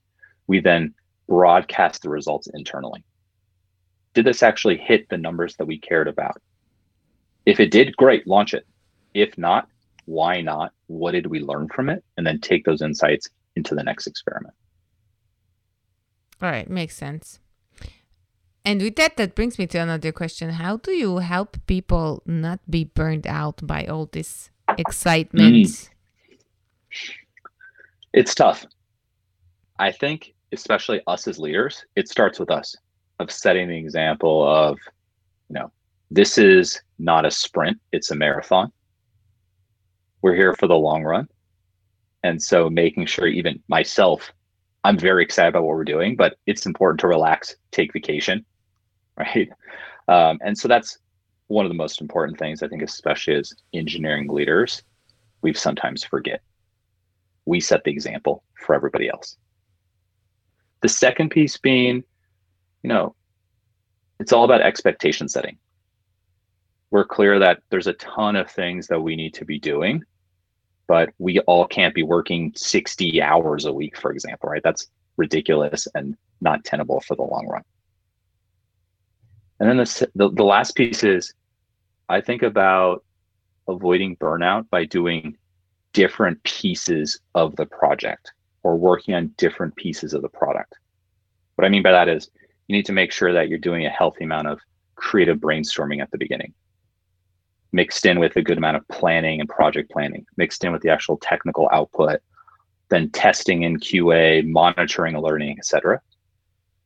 we 0.47 0.61
then 0.61 0.95
broadcast 1.29 2.03
the 2.03 2.09
results 2.09 2.49
internally. 2.55 3.05
Did 4.15 4.25
this 4.25 4.43
actually 4.43 4.79
hit 4.79 5.09
the 5.09 5.17
numbers 5.17 5.57
that 5.57 5.67
we 5.67 5.79
cared 5.79 6.09
about? 6.09 6.41
If 7.47 7.61
it 7.61 7.71
did, 7.71 7.97
great, 7.97 8.27
launch 8.27 8.55
it. 8.55 8.67
If 9.15 9.39
not, 9.39 9.69
why 10.07 10.41
not? 10.41 10.73
What 10.87 11.13
did 11.13 11.27
we 11.27 11.41
learn 11.41 11.69
from 11.69 11.89
it? 11.89 12.05
And 12.17 12.27
then 12.27 12.41
take 12.41 12.65
those 12.65 12.83
insights 12.83 13.29
into 13.57 13.75
the 13.75 13.83
next 13.83 14.07
experiment. 14.07 14.55
All 16.43 16.51
right, 16.51 16.69
makes 16.69 16.97
sense. 16.97 17.39
And 18.65 18.81
with 18.83 18.97
that, 18.97 19.17
that 19.17 19.35
brings 19.35 19.59
me 19.59 19.67
to 19.69 19.79
another 19.79 20.13
question. 20.13 20.51
How 20.51 20.77
do 20.77 20.93
you 20.93 21.19
help 21.19 21.57
people 21.67 22.23
not 22.27 22.61
be 22.71 22.85
burned 22.85 23.27
out 23.27 23.67
by 23.67 23.87
all 23.87 24.09
this 24.13 24.51
excitement? 24.77 25.67
Mm. 25.67 25.89
It's 28.13 28.35
tough. 28.35 28.67
I 29.79 29.93
think, 29.93 30.35
especially 30.53 31.01
us 31.07 31.27
as 31.27 31.39
leaders, 31.39 31.85
it 31.97 32.09
starts 32.09 32.39
with 32.39 32.51
us 32.51 32.77
of 33.19 33.31
setting 33.31 33.69
the 33.69 33.77
example 33.77 34.47
of, 34.47 34.79
you 35.49 35.55
know, 35.55 35.73
this 36.11 36.37
is 36.37 36.83
not 36.99 37.25
a 37.25 37.31
sprint, 37.31 37.79
it's 37.93 38.11
a 38.11 38.15
marathon 38.15 38.73
we're 40.23 40.35
here 40.35 40.55
for 40.55 40.67
the 40.67 40.77
long 40.77 41.03
run. 41.03 41.29
And 42.23 42.43
so 42.43 42.69
making 42.69 43.07
sure 43.07 43.27
even 43.27 43.63
myself, 43.69 44.33
I'm 44.85 44.99
very 44.99 45.23
excited 45.23 45.49
about 45.51 45.65
what 45.65 45.77
we're 45.77 45.85
doing, 45.85 46.17
but 46.17 46.37
it's 46.47 46.67
important 46.67 47.01
to 47.01 47.09
relax, 47.09 47.57
take 47.71 47.93
vacation, 47.93 48.45
right? 49.17 49.51
Um, 50.09 50.39
and 50.43 50.57
so 50.57 50.69
that's 50.69 50.99
one 51.49 51.65
of 51.65 51.71
the 51.71 51.77
most 51.77 52.01
important 52.01 52.39
things 52.39 52.63
I 52.63 52.69
think, 52.69 52.83
especially 52.83 53.35
as 53.35 53.53
engineering 53.73 54.29
leaders, 54.29 54.83
we 55.43 55.53
sometimes 55.55 56.05
forget. 56.05 56.43
We 57.47 57.61
set 57.61 57.85
the 57.85 57.91
example 57.91 58.45
for 58.55 58.75
everybody 58.75 59.09
else. 59.09 59.37
The 60.83 60.89
second 60.89 61.31
piece 61.31 61.57
being, 61.57 62.05
you 62.83 62.89
know, 62.89 63.15
it's 64.19 64.33
all 64.33 64.45
about 64.45 64.61
expectation 64.61 65.29
setting. 65.29 65.59
We're 66.91 67.05
clear 67.05 67.39
that 67.39 67.63
there's 67.71 67.87
a 67.87 67.95
ton 67.95 68.37
of 68.37 68.51
things 68.51 68.87
that 68.89 69.01
we 69.01 69.17
need 69.17 69.35
to 69.35 69.45
be 69.45 69.59
doing 69.59 70.03
but 70.91 71.11
we 71.19 71.39
all 71.47 71.69
can't 71.69 71.95
be 71.95 72.03
working 72.03 72.53
60 72.57 73.23
hours 73.23 73.65
a 73.65 73.73
week, 73.73 73.97
for 73.97 74.11
example, 74.11 74.51
right? 74.51 74.61
That's 74.65 74.89
ridiculous 75.17 75.87
and 75.95 76.17
not 76.41 76.65
tenable 76.65 77.01
for 77.03 77.15
the 77.15 77.23
long 77.23 77.47
run. 77.47 77.63
And 79.61 79.69
then 79.69 79.77
the, 79.77 80.09
the, 80.17 80.31
the 80.33 80.43
last 80.43 80.75
piece 80.75 81.05
is 81.05 81.33
I 82.09 82.21
think 82.21 82.43
about 82.43 83.05
avoiding 83.69 84.17
burnout 84.17 84.69
by 84.69 84.85
doing 84.85 85.37
different 85.93 86.43
pieces 86.43 87.21
of 87.37 87.55
the 87.55 87.67
project 87.67 88.33
or 88.65 88.75
working 88.75 89.15
on 89.15 89.29
different 89.37 89.77
pieces 89.77 90.13
of 90.13 90.23
the 90.23 90.29
product. 90.29 90.75
What 91.55 91.67
I 91.67 91.69
mean 91.69 91.85
by 91.85 91.93
that 91.93 92.09
is 92.09 92.29
you 92.67 92.75
need 92.75 92.87
to 92.87 92.93
make 92.93 93.13
sure 93.13 93.33
that 93.33 93.49
you're 93.49 93.61
doing 93.61 93.87
a 93.87 93.91
healthy 93.91 94.25
amount 94.25 94.49
of 94.49 94.59
creative 94.97 95.39
brainstorming 95.39 96.03
at 96.03 96.11
the 96.11 96.19
beginning 96.19 96.53
mixed 97.73 98.07
in 98.07 98.19
with 98.19 98.37
a 98.37 98.43
good 98.43 98.59
amount 98.59 98.77
of 98.77 98.87
planning 98.89 99.41
and 99.41 99.49
project 99.49 99.91
planning, 99.91 100.27
mixed 100.37 100.65
in 100.65 100.73
with 100.73 100.83
the 100.83 100.91
actual 100.91 101.17
technical 101.19 101.69
output, 101.73 102.21
then 102.89 103.11
testing 103.11 103.63
in 103.63 103.79
QA, 103.79 104.47
monitoring, 104.47 105.17
learning, 105.19 105.57
etc. 105.59 106.01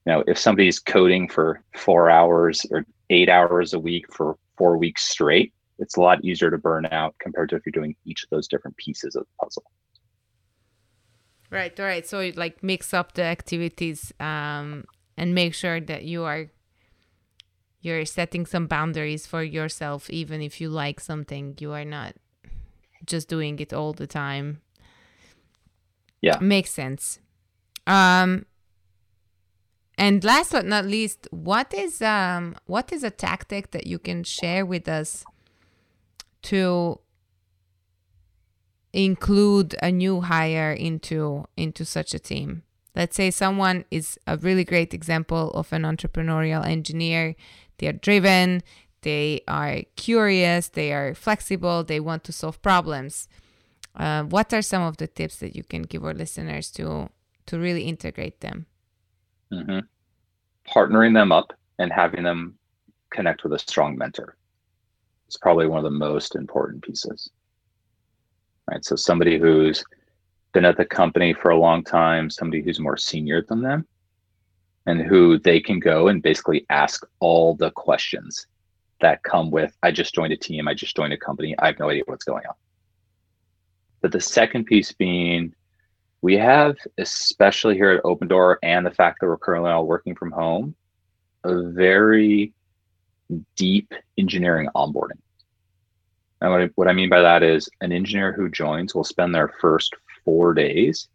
Now, 0.07 0.23
if 0.27 0.39
somebody's 0.39 0.79
coding 0.79 1.29
for 1.29 1.63
four 1.75 2.11
hours 2.11 2.67
or 2.71 2.85
eight 3.11 3.29
hours 3.29 3.73
a 3.73 3.79
week 3.79 4.13
for 4.13 4.37
four 4.57 4.77
weeks 4.77 5.07
straight, 5.07 5.53
it's 5.79 5.97
a 5.97 6.01
lot 6.01 6.25
easier 6.25 6.51
to 6.51 6.59
burn 6.59 6.87
out 6.93 7.15
compared 7.19 7.49
to 7.51 7.57
if 7.57 7.63
you're 7.65 7.73
doing 7.73 7.97
each 8.05 8.23
of 8.25 8.31
those 8.31 8.47
different 8.47 8.77
pieces 8.77 9.17
of 9.17 9.25
the 9.25 9.45
puzzle. 9.45 9.65
Right, 11.51 11.77
right. 11.79 12.07
So 12.07 12.33
like 12.37 12.63
mix 12.63 12.93
up 12.93 13.15
the 13.15 13.23
activities 13.23 14.13
um, 14.21 14.85
and 15.17 15.35
make 15.35 15.55
sure 15.55 15.81
that 15.81 16.05
you 16.05 16.25
are 16.25 16.47
you're 17.85 18.05
setting 18.07 18.47
some 18.47 18.67
boundaries 18.67 19.27
for 19.27 19.43
yourself 19.43 20.09
even 20.11 20.41
if 20.41 20.61
you 20.61 20.69
like 20.69 20.99
something 21.01 21.55
you 21.61 21.71
are 21.73 21.85
not 21.85 22.15
just 23.07 23.29
doing 23.29 23.59
it 23.61 23.73
all 23.73 23.93
the 23.93 24.07
time 24.07 24.61
Yeah. 26.21 26.39
Makes 26.41 26.71
sense. 26.71 27.21
Um, 27.87 28.47
and 29.99 30.25
last 30.25 30.53
but 30.53 30.65
not 30.65 30.85
least, 30.87 31.29
what 31.31 31.73
is 31.75 32.01
um 32.03 32.57
what 32.67 32.93
is 32.93 33.05
a 33.05 33.11
tactic 33.11 33.71
that 33.73 33.87
you 33.87 33.99
can 33.99 34.25
share 34.25 34.65
with 34.65 34.89
us 34.89 35.25
to 36.43 37.01
include 38.93 39.75
a 39.83 39.91
new 39.91 40.21
hire 40.23 40.73
into 40.73 41.45
into 41.57 41.85
such 41.85 42.15
a 42.15 42.19
team? 42.19 42.63
Let's 42.97 43.17
say 43.17 43.31
someone 43.31 43.85
is 43.91 44.19
a 44.27 44.37
really 44.37 44.65
great 44.65 44.95
example 44.95 45.51
of 45.51 45.73
an 45.73 45.83
entrepreneurial 45.83 46.65
engineer. 46.65 47.35
They 47.79 47.89
are 47.89 47.93
driven, 47.93 48.63
they 49.03 49.43
are 49.47 49.83
curious, 49.97 50.69
they 50.69 50.93
are 50.93 51.15
flexible, 51.15 51.85
they 51.85 52.01
want 52.01 52.25
to 52.25 52.33
solve 52.33 52.61
problems. 52.63 53.29
Uh, 53.95 54.25
what 54.25 54.53
are 54.53 54.63
some 54.63 54.83
of 54.83 54.97
the 54.97 55.07
tips 55.07 55.37
that 55.37 55.55
you 55.55 55.63
can 55.63 55.83
give 55.83 56.05
our 56.05 56.15
listeners 56.15 56.71
to 56.73 57.11
to 57.47 57.59
really 57.59 57.83
integrate 57.83 58.41
them? 58.41 58.67
Mm-hmm. 59.53 59.81
Partnering 60.75 61.15
them 61.15 61.31
up 61.31 61.53
and 61.79 61.93
having 61.93 62.25
them 62.25 62.59
connect 63.11 63.45
with 63.45 63.53
a 63.53 63.59
strong 63.59 63.97
mentor 63.97 64.37
is 65.29 65.37
probably 65.37 65.67
one 65.67 65.79
of 65.79 65.85
the 65.85 65.91
most 65.91 66.35
important 66.35 66.83
pieces. 66.83 67.31
Right. 68.71 68.85
So 68.85 68.97
somebody 68.97 69.39
who's 69.39 69.85
been 70.53 70.65
at 70.65 70.77
the 70.77 70.87
company 70.87 71.35
for 71.35 71.51
a 71.51 71.59
long 71.59 71.85
time, 71.85 72.31
somebody 72.31 72.63
who's 72.63 72.81
more 72.81 72.97
senior 72.97 73.43
than 73.43 73.61
them, 73.61 73.87
and 74.87 75.01
who 75.01 75.39
they 75.39 75.61
can 75.61 75.81
go 75.81 76.09
and 76.09 76.23
basically 76.23 76.67
ask 76.71 77.05
all 77.21 77.55
the 77.55 77.71
questions 77.71 78.47
that 79.01 79.23
come 79.23 79.51
with 79.51 79.77
I 79.83 79.91
just 79.91 80.15
joined 80.15 80.33
a 80.33 80.37
team, 80.37 80.69
I 80.69 80.75
just 80.75 80.97
joined 80.97 81.13
a 81.13 81.19
company, 81.19 81.55
I 81.59 81.67
have 81.67 81.79
no 81.79 81.91
idea 81.91 82.03
what's 82.07 82.25
going 82.25 82.47
on. 82.47 82.55
But 84.01 84.13
the 84.13 84.21
second 84.21 84.65
piece 84.65 84.93
being 84.93 85.55
we 86.25 86.39
have, 86.39 86.77
especially 86.97 87.75
here 87.75 87.91
at 87.91 88.03
Opendoor, 88.03 88.57
and 88.63 88.87
the 88.87 88.91
fact 88.91 89.19
that 89.21 89.27
we're 89.27 89.37
currently 89.37 89.71
all 89.71 89.87
working 89.87 90.15
from 90.15 90.33
home, 90.33 90.75
a 91.45 91.65
very 91.71 92.55
deep 93.57 93.93
engineering 94.17 94.69
onboarding. 94.75 95.21
And 96.41 96.51
what 96.51 96.61
I, 96.63 96.71
what 96.77 96.89
I 96.89 96.95
mean 96.95 97.11
by 97.11 97.21
that 97.21 97.43
is 97.43 97.69
an 97.83 97.93
engineer 97.93 98.33
who 98.33 98.49
joins 98.49 98.95
will 98.95 99.05
spend 99.05 99.35
their 99.35 99.53
first 99.61 99.95
four 100.25 100.55
days 100.55 101.09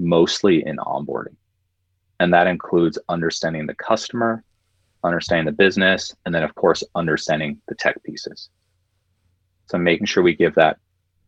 mostly 0.00 0.66
in 0.66 0.78
onboarding. 0.78 1.36
And 2.20 2.32
that 2.32 2.46
includes 2.46 2.98
understanding 3.08 3.66
the 3.66 3.74
customer, 3.74 4.44
understanding 5.02 5.46
the 5.46 5.52
business, 5.52 6.14
and 6.24 6.34
then, 6.34 6.44
of 6.44 6.54
course, 6.54 6.84
understanding 6.94 7.60
the 7.66 7.74
tech 7.74 8.00
pieces. 8.04 8.50
So, 9.66 9.78
making 9.78 10.06
sure 10.06 10.22
we 10.22 10.36
give 10.36 10.54
that 10.54 10.78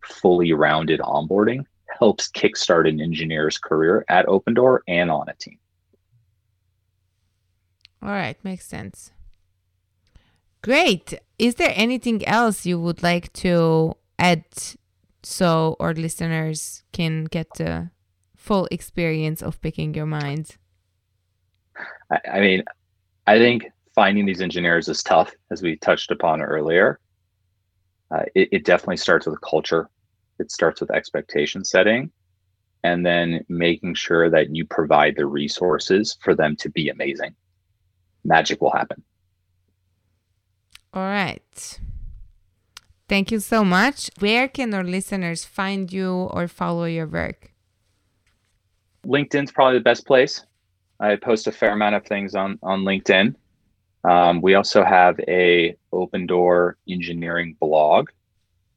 fully 0.04 0.52
rounded 0.52 1.00
onboarding 1.00 1.64
helps 1.98 2.30
kickstart 2.30 2.88
an 2.88 3.00
engineer's 3.00 3.58
career 3.58 4.04
at 4.08 4.26
Opendoor 4.26 4.80
and 4.86 5.10
on 5.10 5.28
a 5.28 5.34
team. 5.34 5.58
All 8.02 8.10
right, 8.10 8.36
makes 8.44 8.66
sense. 8.66 9.12
Great. 10.62 11.14
Is 11.38 11.56
there 11.56 11.72
anything 11.74 12.24
else 12.26 12.66
you 12.66 12.78
would 12.80 13.02
like 13.02 13.32
to 13.34 13.96
add 14.18 14.44
so 15.22 15.76
our 15.80 15.94
listeners 15.94 16.82
can 16.92 17.24
get 17.24 17.48
the 17.54 17.90
full 18.36 18.68
experience 18.70 19.42
of 19.42 19.60
picking 19.60 19.94
your 19.94 20.06
mind? 20.06 20.56
I, 22.10 22.18
I 22.34 22.40
mean, 22.40 22.62
I 23.26 23.38
think 23.38 23.64
finding 23.94 24.26
these 24.26 24.40
engineers 24.40 24.88
is 24.88 25.02
tough, 25.02 25.32
as 25.50 25.62
we 25.62 25.76
touched 25.76 26.10
upon 26.10 26.42
earlier. 26.42 26.98
Uh, 28.10 28.24
it, 28.34 28.48
it 28.52 28.64
definitely 28.64 28.98
starts 28.98 29.26
with 29.26 29.40
culture 29.40 29.88
it 30.42 30.50
starts 30.50 30.80
with 30.80 30.90
expectation 30.90 31.64
setting 31.64 32.10
and 32.84 33.06
then 33.06 33.44
making 33.48 33.94
sure 33.94 34.28
that 34.28 34.54
you 34.54 34.66
provide 34.66 35.14
the 35.16 35.26
resources 35.26 36.18
for 36.20 36.34
them 36.34 36.56
to 36.56 36.68
be 36.68 36.88
amazing. 36.88 37.34
Magic 38.24 38.60
will 38.60 38.72
happen. 38.72 39.02
All 40.92 41.02
right. 41.04 41.80
Thank 43.08 43.30
you 43.30 43.40
so 43.40 43.64
much. 43.64 44.10
Where 44.18 44.48
can 44.48 44.74
our 44.74 44.84
listeners 44.84 45.44
find 45.44 45.92
you 45.92 46.12
or 46.12 46.48
follow 46.48 46.84
your 46.84 47.06
work? 47.06 47.52
LinkedIn's 49.06 49.52
probably 49.52 49.78
the 49.78 49.84
best 49.84 50.06
place. 50.06 50.44
I 51.02 51.16
post 51.16 51.48
a 51.48 51.52
fair 51.52 51.72
amount 51.72 51.96
of 51.96 52.06
things 52.06 52.34
on 52.34 52.58
on 52.62 52.84
LinkedIn. 52.84 53.34
Um, 54.04 54.40
we 54.40 54.54
also 54.54 54.84
have 54.84 55.18
a 55.28 55.76
Opendoor 55.92 56.74
engineering 56.88 57.56
blog 57.60 58.08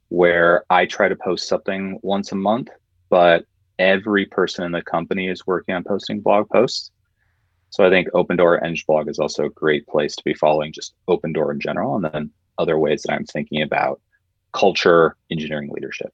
where 0.09 0.65
I 0.69 0.85
try 0.85 1.07
to 1.07 1.15
post 1.15 1.47
something 1.47 1.99
once 2.01 2.31
a 2.31 2.35
month, 2.35 2.69
but 3.09 3.45
every 3.79 4.25
person 4.25 4.65
in 4.65 4.71
the 4.71 4.81
company 4.81 5.27
is 5.27 5.45
working 5.47 5.75
on 5.75 5.83
posting 5.83 6.19
blog 6.19 6.49
posts. 6.49 6.91
So 7.69 7.85
I 7.85 7.89
think 7.89 8.07
Opendoor 8.09 8.63
Eng 8.63 8.77
blog 8.87 9.07
is 9.09 9.19
also 9.19 9.45
a 9.45 9.49
great 9.49 9.85
place 9.87 10.15
to 10.15 10.23
be 10.23 10.33
following 10.33 10.71
just 10.71 10.95
Opendoor 11.07 11.51
in 11.53 11.59
general, 11.59 11.95
and 11.95 12.05
then 12.05 12.31
other 12.57 12.79
ways 12.79 13.03
that 13.03 13.13
I'm 13.13 13.25
thinking 13.25 13.61
about 13.61 14.01
culture, 14.53 15.15
engineering, 15.29 15.69
leadership. 15.71 16.13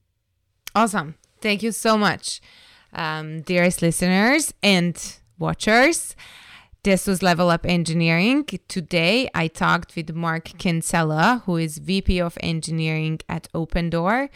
Awesome. 0.75 1.15
Thank 1.39 1.63
you 1.63 1.71
so 1.71 1.97
much, 1.97 2.41
um, 2.93 3.41
dearest 3.41 3.81
listeners 3.81 4.53
and 4.63 5.20
watchers. 5.41 6.15
This 6.83 7.05
was 7.05 7.21
Level 7.21 7.49
Up 7.49 7.65
Engineering. 7.65 8.45
Today 8.67 9.29
I 9.35 9.47
talked 9.47 9.95
with 9.95 10.15
Mark 10.15 10.45
Kinsella, 10.57 11.43
who 11.45 11.57
is 11.57 11.79
VP 11.79 12.21
of 12.21 12.37
Engineering 12.41 13.19
at 13.27 13.47
Opendoor. 13.53 14.29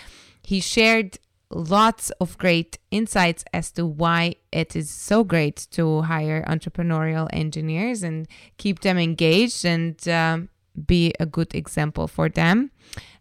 He 0.43 0.59
shared 0.59 1.17
lots 1.49 2.09
of 2.21 2.37
great 2.37 2.77
insights 2.91 3.43
as 3.53 3.71
to 3.71 3.85
why 3.85 4.35
it 4.51 4.75
is 4.75 4.89
so 4.89 5.23
great 5.23 5.67
to 5.71 6.01
hire 6.01 6.43
entrepreneurial 6.47 7.27
engineers 7.31 8.03
and 8.03 8.27
keep 8.57 8.81
them 8.81 8.97
engaged 8.97 9.63
and 9.65 10.07
um, 10.09 10.49
be 10.85 11.13
a 11.19 11.25
good 11.25 11.55
example 11.55 12.07
for 12.07 12.29
them. 12.29 12.71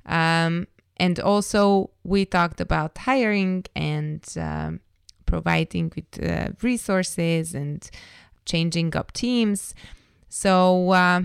Um, 0.07 0.67
and 0.97 1.19
also, 1.19 1.91
we 2.05 2.25
talked 2.25 2.61
about 2.61 2.99
hiring 2.99 3.65
and 3.75 4.23
um, 4.37 4.81
providing 5.27 5.93
with 5.95 6.23
uh, 6.23 6.49
resources 6.63 7.55
and 7.55 7.89
changing 8.45 8.97
up 8.97 9.13
teams. 9.13 9.75
So, 10.29 10.91
uh, 10.91 11.23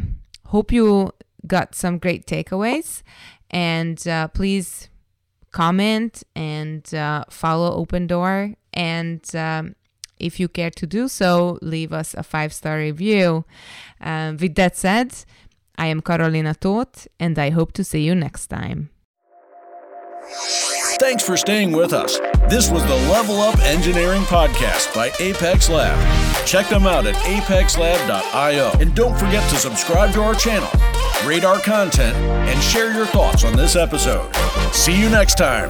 hope 0.47 0.71
you 0.71 1.12
got 1.45 1.75
some 1.75 1.97
great 1.97 2.25
takeaways. 2.25 3.01
And 3.49 4.05
uh, 4.07 4.27
please 4.27 4.89
comment 5.51 6.23
and 6.35 6.93
uh, 6.93 7.25
follow 7.29 7.83
Opendoor. 7.83 8.55
And 8.73 9.35
um, 9.35 9.75
if 10.19 10.39
you 10.39 10.47
care 10.47 10.69
to 10.71 10.85
do 10.85 11.07
so, 11.07 11.57
leave 11.62 11.93
us 11.93 12.13
a 12.13 12.23
five 12.23 12.53
star 12.53 12.77
review. 12.77 13.45
Um, 14.01 14.38
with 14.38 14.55
that 14.55 14.75
said, 14.75 15.13
I 15.77 15.88
am 15.88 16.01
Carolina 16.01 16.53
Toth, 16.53 17.07
and 17.19 17.39
I 17.39 17.51
hope 17.51 17.71
to 17.73 17.83
see 17.83 18.01
you 18.01 18.13
next 18.13 18.47
time. 18.47 18.89
Thanks 20.99 21.23
for 21.23 21.35
staying 21.37 21.71
with 21.71 21.91
us. 21.91 22.19
This 22.49 22.69
was 22.69 22.83
the 22.85 22.95
Level 23.11 23.39
Up 23.41 23.57
Engineering 23.59 24.21
Podcast 24.23 24.93
by 24.93 25.11
Apex 25.19 25.69
Lab. 25.69 25.97
Check 26.45 26.67
them 26.67 26.85
out 26.85 27.07
at 27.07 27.15
apexlab.io. 27.15 28.71
And 28.79 28.93
don't 28.95 29.17
forget 29.17 29.49
to 29.49 29.55
subscribe 29.55 30.13
to 30.13 30.21
our 30.21 30.35
channel, 30.35 30.69
rate 31.27 31.45
our 31.45 31.59
content, 31.59 32.15
and 32.15 32.61
share 32.61 32.93
your 32.93 33.07
thoughts 33.07 33.43
on 33.43 33.55
this 33.55 33.75
episode. 33.75 34.31
See 34.73 34.99
you 34.99 35.09
next 35.09 35.37
time. 35.37 35.69